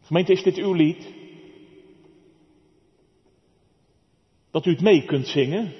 Gemeente, 0.00 0.32
is 0.32 0.42
dit 0.42 0.56
uw 0.56 0.72
lied? 0.72 1.12
Dat 4.50 4.66
u 4.66 4.70
het 4.70 4.80
mee 4.80 5.04
kunt 5.04 5.26
zingen? 5.26 5.72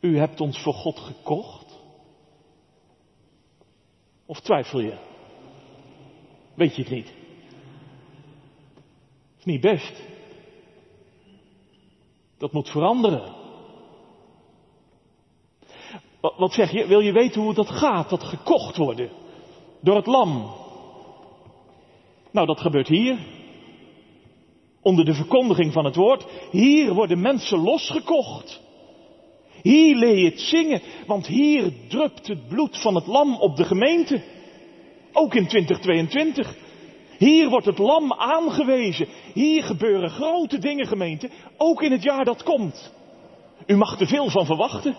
U 0.00 0.18
hebt 0.18 0.40
ons 0.40 0.62
voor 0.62 0.74
God 0.74 0.98
gekocht? 0.98 1.78
Of 4.26 4.40
twijfel 4.40 4.80
je? 4.80 4.98
Weet 6.54 6.76
je 6.76 6.82
het 6.82 6.90
niet? 6.90 7.12
Is 9.38 9.44
niet 9.44 9.60
best. 9.60 10.11
Dat 12.42 12.52
moet 12.52 12.70
veranderen. 12.70 13.22
Wat 16.20 16.52
zeg 16.52 16.72
je? 16.72 16.86
Wil 16.86 17.00
je 17.00 17.12
weten 17.12 17.42
hoe 17.42 17.54
dat 17.54 17.70
gaat? 17.70 18.10
Dat 18.10 18.22
gekocht 18.22 18.76
worden 18.76 19.10
door 19.80 19.96
het 19.96 20.06
lam. 20.06 20.54
Nou, 22.30 22.46
dat 22.46 22.60
gebeurt 22.60 22.88
hier. 22.88 23.18
Onder 24.80 25.04
de 25.04 25.14
verkondiging 25.14 25.72
van 25.72 25.84
het 25.84 25.96
woord. 25.96 26.26
Hier 26.50 26.94
worden 26.94 27.20
mensen 27.20 27.58
losgekocht. 27.58 28.60
Hier 29.62 29.96
leer 29.96 30.18
je 30.18 30.30
het 30.30 30.40
zingen, 30.40 30.82
want 31.06 31.26
hier 31.26 31.72
drupt 31.88 32.26
het 32.26 32.48
bloed 32.48 32.80
van 32.80 32.94
het 32.94 33.06
lam 33.06 33.34
op 33.34 33.56
de 33.56 33.64
gemeente. 33.64 34.22
Ook 35.12 35.34
in 35.34 35.46
2022. 35.46 36.56
Hier 37.22 37.48
wordt 37.48 37.66
het 37.66 37.78
lam 37.78 38.12
aangewezen. 38.12 39.08
Hier 39.34 39.62
gebeuren 39.62 40.10
grote 40.10 40.58
dingen, 40.58 40.86
gemeente. 40.86 41.30
Ook 41.56 41.82
in 41.82 41.92
het 41.92 42.02
jaar 42.02 42.24
dat 42.24 42.42
komt. 42.42 42.92
U 43.66 43.76
mag 43.76 44.00
er 44.00 44.06
veel 44.06 44.30
van 44.30 44.46
verwachten. 44.46 44.96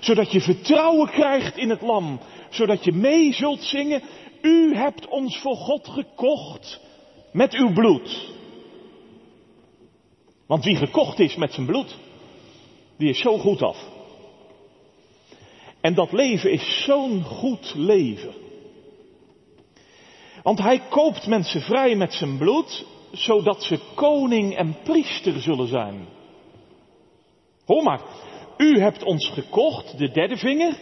Zodat 0.00 0.32
je 0.32 0.40
vertrouwen 0.40 1.10
krijgt 1.10 1.56
in 1.56 1.70
het 1.70 1.80
lam. 1.80 2.20
Zodat 2.50 2.84
je 2.84 2.92
mee 2.92 3.32
zult 3.32 3.62
zingen. 3.62 4.02
U 4.42 4.74
hebt 4.74 5.08
ons 5.08 5.38
voor 5.38 5.56
God 5.56 5.88
gekocht 5.88 6.80
met 7.32 7.54
uw 7.54 7.72
bloed. 7.72 8.30
Want 10.46 10.64
wie 10.64 10.76
gekocht 10.76 11.18
is 11.18 11.36
met 11.36 11.52
zijn 11.52 11.66
bloed, 11.66 11.96
die 12.98 13.08
is 13.08 13.20
zo 13.20 13.38
goed 13.38 13.62
af. 13.62 13.88
En 15.80 15.94
dat 15.94 16.12
leven 16.12 16.52
is 16.52 16.84
zo'n 16.84 17.22
goed 17.22 17.72
leven. 17.76 18.34
Want 20.42 20.58
hij 20.58 20.80
koopt 20.88 21.26
mensen 21.26 21.60
vrij 21.60 21.94
met 21.96 22.12
zijn 22.12 22.38
bloed, 22.38 22.86
zodat 23.12 23.62
ze 23.62 23.80
koning 23.94 24.56
en 24.56 24.76
priester 24.82 25.40
zullen 25.40 25.68
zijn. 25.68 26.08
Hoor 27.64 27.82
maar, 27.82 28.00
u 28.56 28.80
hebt 28.80 29.04
ons 29.04 29.28
gekocht, 29.28 29.98
de 29.98 30.10
derde 30.10 30.36
vinger, 30.36 30.80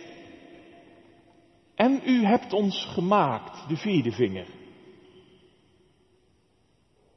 en 1.75 2.01
u 2.05 2.25
hebt 2.25 2.53
ons 2.53 2.85
gemaakt, 2.85 3.69
de 3.69 3.77
vierde 3.77 4.13
vinger. 4.13 4.47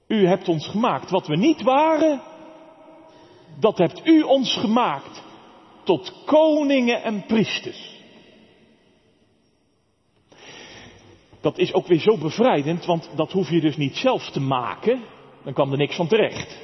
U 0.07 0.27
hebt 0.27 0.47
ons 0.47 0.67
gemaakt 0.67 1.09
wat 1.09 1.27
we 1.27 1.35
niet 1.35 1.61
waren, 1.61 2.21
dat 3.59 3.77
hebt 3.77 4.01
u 4.07 4.21
ons 4.21 4.55
gemaakt 4.55 5.23
tot 5.83 6.23
koningen 6.25 7.03
en 7.03 7.25
priesters. 7.25 7.92
Dat 11.43 11.57
is 11.57 11.73
ook 11.73 11.87
weer 11.87 11.99
zo 11.99 12.17
bevrijdend, 12.17 12.85
want 12.85 13.09
dat 13.15 13.31
hoef 13.31 13.49
je 13.49 13.61
dus 13.61 13.77
niet 13.77 13.95
zelf 13.95 14.29
te 14.29 14.39
maken, 14.39 15.01
dan 15.43 15.53
kwam 15.53 15.71
er 15.71 15.77
niks 15.77 15.95
van 15.95 16.07
terecht. 16.07 16.59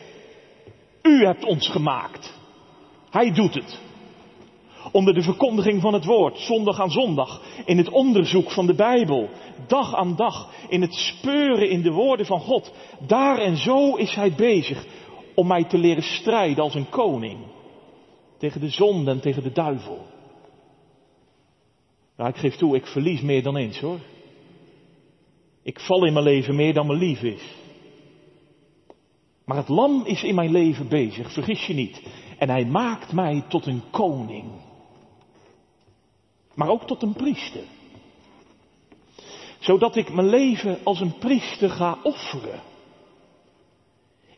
U 1.01 1.25
hebt 1.25 1.45
ons 1.45 1.67
gemaakt. 1.67 2.37
Hij 3.09 3.31
doet 3.31 3.53
het. 3.53 3.79
Onder 4.91 5.13
de 5.13 5.21
verkondiging 5.21 5.81
van 5.81 5.93
het 5.93 6.05
woord, 6.05 6.37
zondag 6.37 6.79
aan 6.79 6.91
zondag, 6.91 7.41
in 7.65 7.77
het 7.77 7.89
onderzoek 7.89 8.51
van 8.51 8.65
de 8.65 8.73
Bijbel, 8.73 9.29
dag 9.67 9.95
aan 9.95 10.15
dag, 10.15 10.53
in 10.69 10.81
het 10.81 10.93
speuren 10.93 11.69
in 11.69 11.81
de 11.81 11.91
woorden 11.91 12.25
van 12.25 12.39
God. 12.39 12.73
Daar 13.07 13.37
en 13.37 13.57
zo 13.57 13.95
is 13.95 14.15
hij 14.15 14.33
bezig 14.35 14.85
om 15.35 15.47
mij 15.47 15.63
te 15.63 15.77
leren 15.77 16.03
strijden 16.03 16.63
als 16.63 16.75
een 16.75 16.89
koning. 16.89 17.37
Tegen 18.37 18.61
de 18.61 18.69
zonde 18.69 19.11
en 19.11 19.19
tegen 19.19 19.43
de 19.43 19.51
duivel. 19.51 20.05
Nou, 22.17 22.29
ik 22.29 22.37
geef 22.37 22.55
toe, 22.55 22.75
ik 22.75 22.87
verlies 22.87 23.21
meer 23.21 23.43
dan 23.43 23.55
eens 23.55 23.79
hoor. 23.79 23.99
Ik 25.63 25.79
val 25.79 26.05
in 26.05 26.13
mijn 26.13 26.25
leven 26.25 26.55
meer 26.55 26.73
dan 26.73 26.87
me 26.87 26.95
lief 26.95 27.21
is. 27.21 27.57
Maar 29.45 29.57
het 29.57 29.67
lam 29.67 30.05
is 30.05 30.23
in 30.23 30.35
mijn 30.35 30.51
leven 30.51 30.87
bezig, 30.87 31.33
vergis 31.33 31.65
je 31.65 31.73
niet. 31.73 32.01
En 32.37 32.49
hij 32.49 32.65
maakt 32.65 33.11
mij 33.11 33.43
tot 33.47 33.65
een 33.65 33.83
koning. 33.91 34.51
Maar 36.53 36.69
ook 36.69 36.83
tot 36.87 37.01
een 37.01 37.13
priester. 37.13 37.63
Zodat 39.59 39.95
ik 39.95 40.13
mijn 40.13 40.29
leven 40.29 40.79
als 40.83 40.99
een 40.99 41.17
priester 41.17 41.69
ga 41.69 41.97
offeren. 42.03 42.61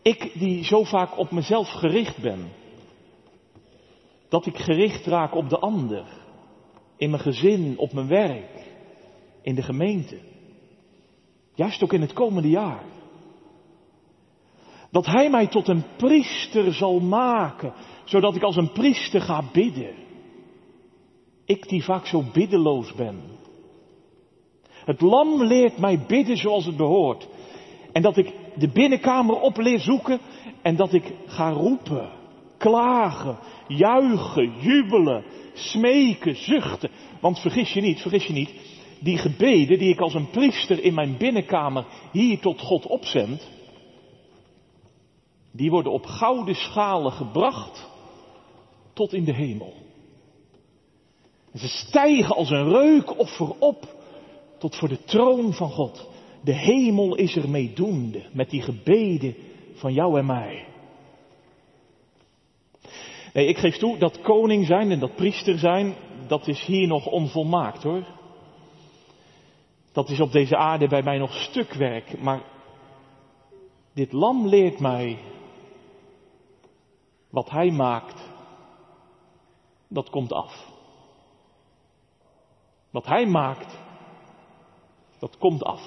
Ik 0.02 0.32
die 0.34 0.64
zo 0.64 0.84
vaak 0.84 1.18
op 1.18 1.32
mezelf 1.32 1.70
gericht 1.70 2.18
ben. 2.18 2.52
Dat 4.30 4.46
ik 4.46 4.58
gericht 4.58 5.06
raak 5.06 5.36
op 5.36 5.50
de 5.50 5.60
ander. 5.60 6.06
In 6.98 7.10
mijn 7.10 7.22
gezin, 7.22 7.78
op 7.78 7.94
mijn 7.94 8.08
werk, 8.08 8.66
in 9.42 9.56
de 9.56 9.64
gemeente. 9.64 10.31
Juist 11.56 11.84
ook 11.84 11.94
in 11.94 12.02
het 12.02 12.14
komende 12.14 12.50
jaar. 12.50 12.84
Dat 14.92 15.06
Hij 15.06 15.30
mij 15.30 15.48
tot 15.48 15.68
een 15.68 15.84
priester 15.98 16.74
zal 16.74 17.00
maken, 17.00 17.74
zodat 18.04 18.36
ik 18.36 18.44
als 18.44 18.56
een 18.56 18.72
priester 18.72 19.22
ga 19.22 19.44
bidden. 19.54 19.96
Ik 21.46 21.70
die 21.70 21.84
vaak 21.84 22.06
zo 22.06 22.24
biddeloos 22.34 22.94
ben. 22.94 23.22
Het 24.72 25.02
lam 25.02 25.44
leert 25.44 25.78
mij 25.78 26.06
bidden 26.08 26.38
zoals 26.38 26.66
het 26.66 26.78
behoort. 26.78 27.28
En 27.92 28.02
dat 28.02 28.18
ik 28.18 28.34
de 28.56 28.68
binnenkamer 28.70 29.40
op 29.40 29.58
leer 29.58 29.80
zoeken 29.80 30.20
en 30.62 30.76
dat 30.76 30.94
ik 30.94 31.14
ga 31.26 31.50
roepen, 31.50 32.10
klagen, 32.58 33.38
juichen, 33.68 34.54
jubelen, 34.60 35.24
smeken, 35.54 36.36
zuchten. 36.36 36.90
Want 37.20 37.40
vergis 37.40 37.74
je 37.74 37.82
niet, 37.82 38.02
vergis 38.02 38.26
je 38.26 38.34
niet, 38.34 38.52
die 39.02 39.18
gebeden 39.18 39.80
die 39.80 39.90
ik 39.90 40.00
als 40.00 40.14
een 40.14 40.30
priester 40.30 40.84
in 40.84 40.94
mijn 40.94 41.18
binnenkamer 41.18 41.86
hier 42.12 42.40
tot 42.40 42.60
God 42.60 42.86
opzend, 42.86 43.50
die 45.52 45.70
worden 45.70 45.92
op 45.92 46.06
gouden 46.06 46.56
schalen 46.56 47.12
gebracht 47.12 47.90
tot 48.94 49.14
in 49.14 49.24
de 49.24 49.34
hemel. 49.34 49.74
En 51.52 51.60
ze 51.60 51.68
stijgen 51.68 52.36
als 52.36 52.50
een 52.50 52.70
reukoffer 52.70 53.60
op 53.60 53.96
tot 54.58 54.76
voor 54.76 54.90
de 54.90 55.04
troon 55.04 55.54
van 55.54 55.70
God. 55.70 56.10
De 56.44 56.54
hemel 56.54 57.16
is 57.16 57.36
er 57.36 57.50
meedoende 57.50 58.30
met 58.34 58.50
die 58.50 58.62
gebeden 58.62 59.36
van 59.74 59.94
jou 59.94 60.20
en 60.20 60.26
mij. 60.26 60.66
Nee, 63.34 63.48
ik 63.48 63.58
geef 63.58 63.78
toe 63.78 63.98
dat 63.98 64.22
koning 64.22 64.66
zijn 64.66 64.92
en 64.92 65.00
dat 65.00 65.16
priester 65.16 65.58
zijn, 65.58 65.96
dat 66.28 66.48
is 66.48 66.66
hier 66.66 66.88
nog 66.88 67.06
onvolmaakt 67.06 67.84
hoor. 67.84 68.20
Dat 69.92 70.10
is 70.10 70.20
op 70.20 70.32
deze 70.32 70.58
aarde 70.58 70.88
bij 70.88 71.04
mij 71.04 71.18
nog 71.18 71.34
stukwerk, 71.34 72.22
maar 72.22 72.42
dit 73.94 74.12
lam 74.12 74.48
leert 74.48 74.80
mij 74.80 75.20
wat 77.30 77.50
hij 77.50 77.72
maakt, 77.72 78.30
dat 79.88 80.10
komt 80.10 80.34
af. 80.34 80.70
Wat 82.90 83.06
hij 83.06 83.26
maakt, 83.26 83.78
dat 85.20 85.38
komt 85.38 85.64
af. 85.64 85.82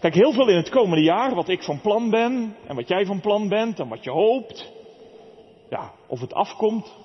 Kijk, 0.00 0.14
heel 0.14 0.32
veel 0.32 0.48
in 0.48 0.56
het 0.56 0.68
komende 0.68 1.04
jaar, 1.04 1.34
wat 1.34 1.48
ik 1.48 1.62
van 1.62 1.80
plan 1.80 2.10
ben, 2.10 2.56
en 2.66 2.76
wat 2.76 2.88
jij 2.88 3.06
van 3.06 3.20
plan 3.20 3.48
bent, 3.48 3.80
en 3.80 3.88
wat 3.88 4.04
je 4.04 4.10
hoopt. 4.10 4.72
Ja, 5.70 5.92
of 6.06 6.20
het 6.20 6.32
afkomt. 6.32 6.96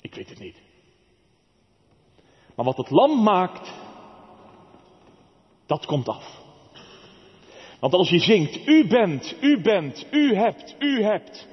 Ik 0.00 0.14
weet 0.14 0.28
het 0.28 0.38
niet. 0.38 0.69
Maar 2.54 2.64
wat 2.64 2.76
het 2.76 2.90
lam 2.90 3.22
maakt, 3.22 3.72
dat 5.66 5.86
komt 5.86 6.08
af. 6.08 6.38
Want 7.80 7.92
als 7.92 8.10
je 8.10 8.18
zingt, 8.18 8.66
u 8.66 8.86
bent, 8.86 9.36
u 9.40 9.60
bent, 9.60 10.06
u 10.10 10.34
hebt, 10.34 10.76
u 10.78 11.02
hebt, 11.02 11.48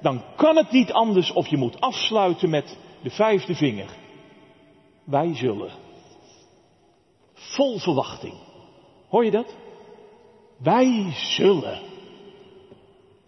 dan 0.00 0.22
kan 0.36 0.56
het 0.56 0.70
niet 0.70 0.92
anders 0.92 1.32
of 1.32 1.46
je 1.46 1.56
moet 1.56 1.80
afsluiten 1.80 2.50
met 2.50 2.78
de 3.02 3.10
vijfde 3.10 3.54
vinger. 3.54 3.96
Wij 5.04 5.34
zullen. 5.34 5.72
Vol 7.34 7.78
verwachting. 7.78 8.34
Hoor 9.08 9.24
je 9.24 9.30
dat? 9.30 9.54
Wij 10.58 11.12
zullen 11.12 11.80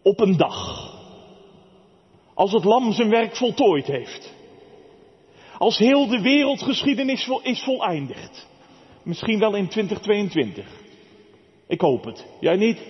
op 0.02 0.20
een 0.20 0.36
dag, 0.36 0.90
als 2.34 2.52
het 2.52 2.64
lam 2.64 2.92
zijn 2.92 3.10
werk 3.10 3.36
voltooid 3.36 3.86
heeft, 3.86 4.34
als 5.58 5.78
heel 5.78 6.06
de 6.06 6.20
wereldgeschiedenis 6.20 7.28
is 7.42 7.62
voleindigd, 7.62 8.48
misschien 9.02 9.38
wel 9.38 9.54
in 9.54 9.68
2022. 9.68 10.82
Ik 11.66 11.80
hoop 11.80 12.04
het. 12.04 12.26
Jij 12.40 12.56
niet? 12.56 12.82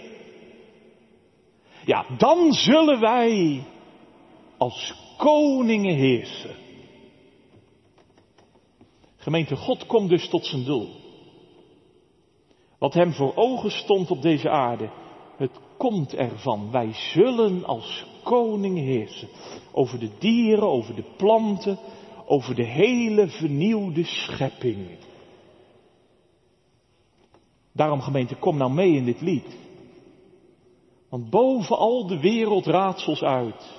Ja, 1.84 2.06
dan 2.18 2.52
zullen 2.52 3.00
wij 3.00 3.64
als 4.56 4.94
koningen 5.16 5.94
heersen. 5.94 6.56
Gemeente, 9.16 9.56
God 9.56 9.86
komt 9.86 10.08
dus 10.08 10.28
tot 10.28 10.46
zijn 10.46 10.64
doel. 10.64 10.88
Wat 12.78 12.94
hem 12.94 13.12
voor 13.12 13.36
ogen 13.36 13.70
stond 13.70 14.10
op 14.10 14.22
deze 14.22 14.50
aarde, 14.50 14.90
het 15.36 15.58
komt 15.76 16.14
ervan. 16.14 16.70
Wij 16.70 16.92
zullen 16.92 17.64
als 17.64 18.04
koning 18.22 18.78
heersen. 18.78 19.28
Over 19.72 19.98
de 19.98 20.10
dieren, 20.18 20.68
over 20.68 20.94
de 20.94 21.04
planten, 21.16 21.78
over 22.26 22.54
de 22.54 22.64
hele 22.64 23.28
vernieuwde 23.28 24.04
schepping. 24.04 24.86
Daarom 27.72 28.00
gemeente, 28.00 28.34
kom 28.34 28.56
nou 28.56 28.72
mee 28.72 28.92
in 28.92 29.04
dit 29.04 29.20
lied. 29.20 29.56
Want 31.08 31.30
boven 31.30 31.76
al 31.76 32.06
de 32.06 32.20
wereldraadsels 32.20 33.22
uit 33.22 33.72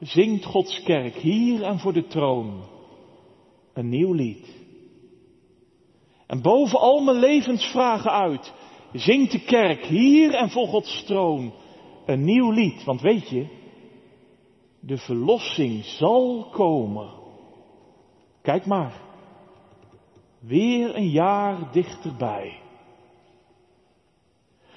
zingt 0.00 0.44
Gods 0.44 0.82
kerk 0.82 1.14
hier 1.14 1.62
en 1.62 1.78
voor 1.78 1.92
de 1.92 2.06
troon 2.06 2.62
een 3.72 3.88
nieuw 3.88 4.12
lied. 4.12 4.58
En 6.26 6.42
boven 6.42 6.78
al 6.78 7.00
mijn 7.00 7.18
levensvragen 7.18 8.10
uit 8.10 8.52
zingt 8.92 9.32
de 9.32 9.40
kerk 9.40 9.84
hier 9.84 10.34
en 10.34 10.50
voor 10.50 10.66
Gods 10.66 11.04
troon 11.04 11.52
een 12.06 12.24
nieuw 12.24 12.50
lied. 12.50 12.84
Want 12.84 13.00
weet 13.00 13.28
je, 13.28 13.46
de 14.80 14.96
verlossing 14.96 15.84
zal 15.84 16.48
komen. 16.50 17.19
Kijk 18.42 18.66
maar, 18.66 18.92
weer 20.38 20.96
een 20.96 21.10
jaar 21.10 21.72
dichterbij. 21.72 22.60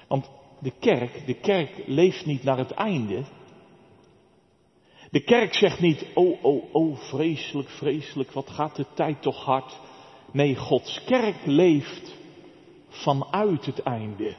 Want 0.07 0.31
de 0.59 0.71
kerk, 0.79 1.25
de 1.25 1.33
kerk 1.33 1.83
leeft 1.85 2.25
niet 2.25 2.43
naar 2.43 2.57
het 2.57 2.71
einde. 2.71 3.23
De 5.09 5.23
kerk 5.23 5.53
zegt 5.53 5.79
niet, 5.79 6.05
oh, 6.13 6.43
oh, 6.43 6.73
oh, 6.73 6.97
vreselijk, 6.97 7.69
vreselijk, 7.69 8.31
wat 8.31 8.49
gaat 8.49 8.75
de 8.75 8.85
tijd 8.93 9.21
toch 9.21 9.45
hard. 9.45 9.79
Nee, 10.31 10.55
Gods 10.55 11.03
kerk 11.03 11.45
leeft 11.45 12.15
vanuit 12.87 13.65
het 13.65 13.79
einde. 13.79 14.35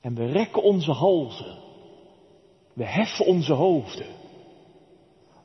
En 0.00 0.14
we 0.14 0.26
rekken 0.26 0.62
onze 0.62 0.92
halzen. 0.92 1.58
We 2.72 2.84
heffen 2.84 3.26
onze 3.26 3.52
hoofden. 3.52 4.21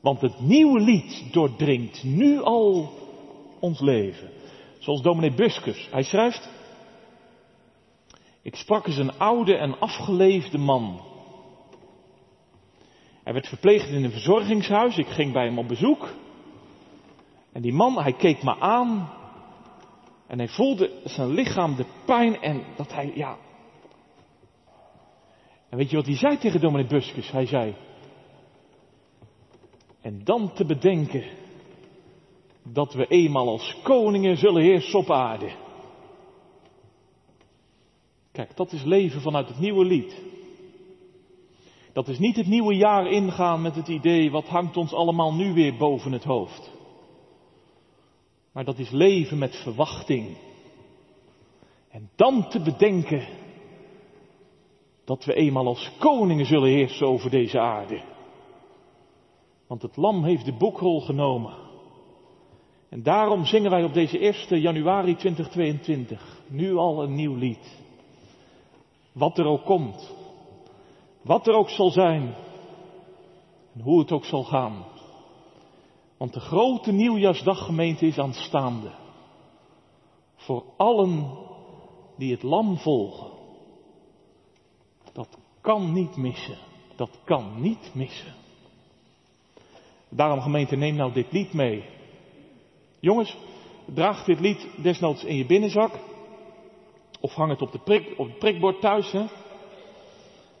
Want 0.00 0.20
het 0.20 0.40
nieuwe 0.40 0.80
lied 0.80 1.32
doordringt 1.32 2.04
nu 2.04 2.42
al 2.42 2.92
ons 3.60 3.80
leven. 3.80 4.30
Zoals 4.78 5.02
dominee 5.02 5.34
Buskus. 5.34 5.88
Hij 5.90 6.02
schrijft. 6.02 6.48
Ik 8.42 8.54
sprak 8.54 8.86
eens 8.86 8.96
een 8.96 9.18
oude 9.18 9.56
en 9.56 9.78
afgeleefde 9.80 10.58
man. 10.58 11.00
Hij 13.24 13.32
werd 13.32 13.48
verpleegd 13.48 13.88
in 13.88 14.04
een 14.04 14.10
verzorgingshuis. 14.10 14.96
Ik 14.96 15.06
ging 15.06 15.32
bij 15.32 15.44
hem 15.44 15.58
op 15.58 15.68
bezoek. 15.68 16.08
En 17.52 17.62
die 17.62 17.72
man, 17.72 18.02
hij 18.02 18.12
keek 18.12 18.42
me 18.42 18.58
aan. 18.58 19.12
En 20.26 20.38
hij 20.38 20.48
voelde 20.48 21.00
zijn 21.04 21.28
lichaam 21.28 21.76
de 21.76 21.86
pijn 22.04 22.40
en 22.40 22.62
dat 22.76 22.92
hij, 22.92 23.12
ja. 23.14 23.36
En 25.68 25.78
weet 25.78 25.90
je 25.90 25.96
wat 25.96 26.06
hij 26.06 26.16
zei 26.16 26.38
tegen 26.38 26.60
dominee 26.60 26.86
Buskus? 26.86 27.30
Hij 27.30 27.46
zei. 27.46 27.74
En 30.08 30.20
dan 30.24 30.52
te 30.52 30.64
bedenken 30.64 31.24
dat 32.62 32.92
we 32.92 33.06
eenmaal 33.06 33.48
als 33.48 33.76
koningen 33.82 34.36
zullen 34.36 34.62
heersen 34.62 34.98
op 34.98 35.10
aarde. 35.10 35.50
Kijk, 38.32 38.56
dat 38.56 38.72
is 38.72 38.84
leven 38.84 39.20
vanuit 39.20 39.48
het 39.48 39.58
nieuwe 39.58 39.84
lied. 39.84 40.22
Dat 41.92 42.08
is 42.08 42.18
niet 42.18 42.36
het 42.36 42.46
nieuwe 42.46 42.74
jaar 42.74 43.10
ingaan 43.10 43.62
met 43.62 43.74
het 43.74 43.88
idee, 43.88 44.30
wat 44.30 44.46
hangt 44.46 44.76
ons 44.76 44.92
allemaal 44.92 45.34
nu 45.34 45.52
weer 45.52 45.76
boven 45.76 46.12
het 46.12 46.24
hoofd. 46.24 46.70
Maar 48.52 48.64
dat 48.64 48.78
is 48.78 48.90
leven 48.90 49.38
met 49.38 49.56
verwachting. 49.56 50.36
En 51.90 52.10
dan 52.16 52.48
te 52.48 52.60
bedenken 52.60 53.26
dat 55.04 55.24
we 55.24 55.34
eenmaal 55.34 55.66
als 55.66 55.90
koningen 55.98 56.46
zullen 56.46 56.70
heersen 56.70 57.06
over 57.06 57.30
deze 57.30 57.60
aarde. 57.60 58.16
Want 59.68 59.82
het 59.82 59.96
lam 59.96 60.24
heeft 60.24 60.44
de 60.44 60.56
boekrol 60.56 61.00
genomen. 61.00 61.54
En 62.88 63.02
daarom 63.02 63.44
zingen 63.44 63.70
wij 63.70 63.84
op 63.84 63.94
deze 63.94 64.18
1 64.18 64.60
januari 64.60 65.16
2022 65.16 66.42
nu 66.48 66.76
al 66.76 67.02
een 67.02 67.14
nieuw 67.14 67.34
lied. 67.34 67.78
Wat 69.12 69.38
er 69.38 69.44
ook 69.44 69.64
komt. 69.64 70.14
Wat 71.22 71.46
er 71.46 71.54
ook 71.54 71.70
zal 71.70 71.90
zijn. 71.90 72.34
En 73.74 73.80
hoe 73.80 73.98
het 73.98 74.12
ook 74.12 74.24
zal 74.24 74.44
gaan. 74.44 74.84
Want 76.16 76.34
de 76.34 76.40
grote 76.40 76.92
nieuwjaarsdaggemeente 76.92 78.06
is 78.06 78.18
aanstaande. 78.18 78.90
Voor 80.36 80.64
allen 80.76 81.38
die 82.16 82.32
het 82.32 82.42
lam 82.42 82.76
volgen. 82.76 83.30
Dat 85.12 85.38
kan 85.60 85.92
niet 85.92 86.16
missen. 86.16 86.58
Dat 86.96 87.20
kan 87.24 87.60
niet 87.60 87.90
missen. 87.94 88.34
Daarom 90.08 90.40
gemeente, 90.40 90.76
neem 90.76 90.94
nou 90.94 91.12
dit 91.12 91.32
lied 91.32 91.52
mee. 91.52 91.84
Jongens, 93.00 93.36
draag 93.94 94.24
dit 94.24 94.40
lied 94.40 94.68
desnoods 94.82 95.24
in 95.24 95.36
je 95.36 95.46
binnenzak. 95.46 95.92
Of 97.20 97.34
hang 97.34 97.50
het 97.50 97.62
op, 97.62 97.72
de 97.72 97.78
prik, 97.78 98.14
op 98.16 98.26
het 98.26 98.38
prikbord 98.38 98.80
thuis. 98.80 99.14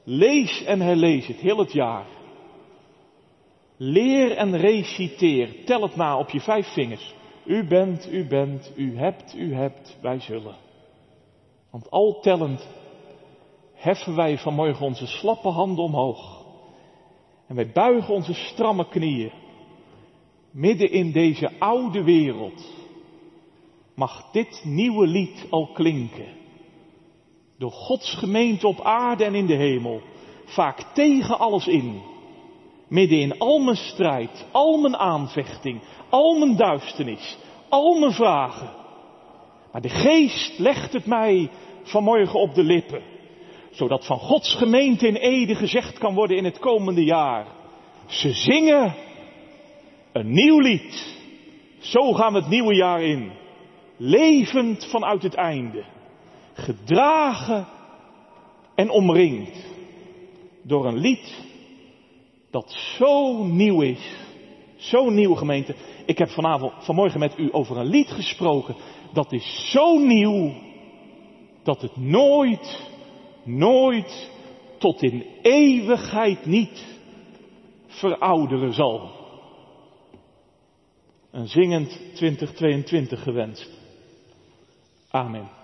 Lees 0.04 0.64
en 0.64 0.80
herlees 0.80 1.26
het 1.26 1.36
heel 1.36 1.58
het 1.58 1.72
jaar. 1.72 2.06
Leer 3.76 4.36
en 4.36 4.56
reciteer. 4.56 5.64
Tel 5.64 5.82
het 5.82 5.96
na 5.96 6.18
op 6.18 6.30
je 6.30 6.40
vijf 6.40 6.72
vingers. 6.72 7.14
U 7.44 7.66
bent, 7.66 8.12
u 8.12 8.26
bent, 8.26 8.72
u 8.76 8.98
hebt, 8.98 9.34
u 9.36 9.54
hebt, 9.54 9.98
wij 10.00 10.20
zullen. 10.20 10.56
Want 11.70 11.90
al 11.90 12.20
tellend 12.20 12.68
heffen 13.74 14.16
wij 14.16 14.38
vanmorgen 14.38 14.86
onze 14.86 15.06
slappe 15.06 15.48
handen 15.48 15.84
omhoog. 15.84 16.37
En 17.48 17.54
wij 17.54 17.70
buigen 17.72 18.14
onze 18.14 18.34
stramme 18.34 18.88
knieën. 18.88 19.32
Midden 20.50 20.90
in 20.90 21.12
deze 21.12 21.50
oude 21.58 22.02
wereld 22.02 22.72
mag 23.94 24.30
dit 24.32 24.60
nieuwe 24.64 25.06
lied 25.06 25.46
al 25.50 25.66
klinken. 25.72 26.36
Door 27.58 27.70
Gods 27.70 28.14
gemeente 28.14 28.66
op 28.66 28.80
aarde 28.80 29.24
en 29.24 29.34
in 29.34 29.46
de 29.46 29.54
hemel. 29.54 30.00
Vaak 30.44 30.80
tegen 30.94 31.38
alles 31.38 31.66
in. 31.66 32.02
Midden 32.88 33.18
in 33.18 33.38
al 33.38 33.58
mijn 33.58 33.76
strijd, 33.76 34.46
al 34.52 34.80
mijn 34.80 34.96
aanvechting, 34.96 35.80
al 36.08 36.38
mijn 36.38 36.56
duisternis, 36.56 37.38
al 37.68 37.98
mijn 37.98 38.12
vragen. 38.12 38.70
Maar 39.72 39.80
de 39.80 39.88
geest 39.88 40.58
legt 40.58 40.92
het 40.92 41.06
mij 41.06 41.50
vanmorgen 41.82 42.40
op 42.40 42.54
de 42.54 42.62
lippen. 42.62 43.02
Zodat 43.78 44.06
van 44.06 44.18
Gods 44.18 44.54
gemeente 44.54 45.06
in 45.06 45.14
Ede 45.14 45.54
gezegd 45.54 45.98
kan 45.98 46.14
worden 46.14 46.36
in 46.36 46.44
het 46.44 46.58
komende 46.58 47.04
jaar. 47.04 47.46
Ze 48.06 48.32
zingen 48.32 48.94
een 50.12 50.32
nieuw 50.32 50.58
lied. 50.60 51.16
Zo 51.78 52.12
gaan 52.12 52.32
we 52.32 52.38
het 52.38 52.48
nieuwe 52.48 52.74
jaar 52.74 53.02
in. 53.02 53.32
Levend 53.96 54.86
vanuit 54.90 55.22
het 55.22 55.34
einde 55.34 55.84
gedragen 56.52 57.66
en 58.74 58.90
omringd 58.90 59.66
door 60.62 60.86
een 60.86 60.98
lied 60.98 61.44
dat 62.50 62.70
zo 62.98 63.44
nieuw 63.44 63.80
is. 63.80 64.16
Zo 64.76 65.10
nieuw 65.10 65.34
gemeente. 65.34 65.74
Ik 66.06 66.18
heb 66.18 66.30
vanavond, 66.30 66.72
vanmorgen 66.78 67.20
met 67.20 67.38
u 67.38 67.48
over 67.52 67.76
een 67.76 67.90
lied 67.90 68.10
gesproken. 68.10 68.76
Dat 69.12 69.32
is 69.32 69.70
zo 69.70 69.98
nieuw 69.98 70.52
dat 71.62 71.82
het 71.82 71.96
nooit, 71.96 72.82
nooit 73.48 74.30
tot 74.78 75.02
in 75.02 75.26
eeuwigheid 75.42 76.46
niet 76.46 76.86
verouderen 77.86 78.72
zal. 78.72 79.10
Een 81.30 81.48
zingend 81.48 82.00
2022 82.14 83.22
gewenst. 83.22 83.70
Amen. 85.10 85.57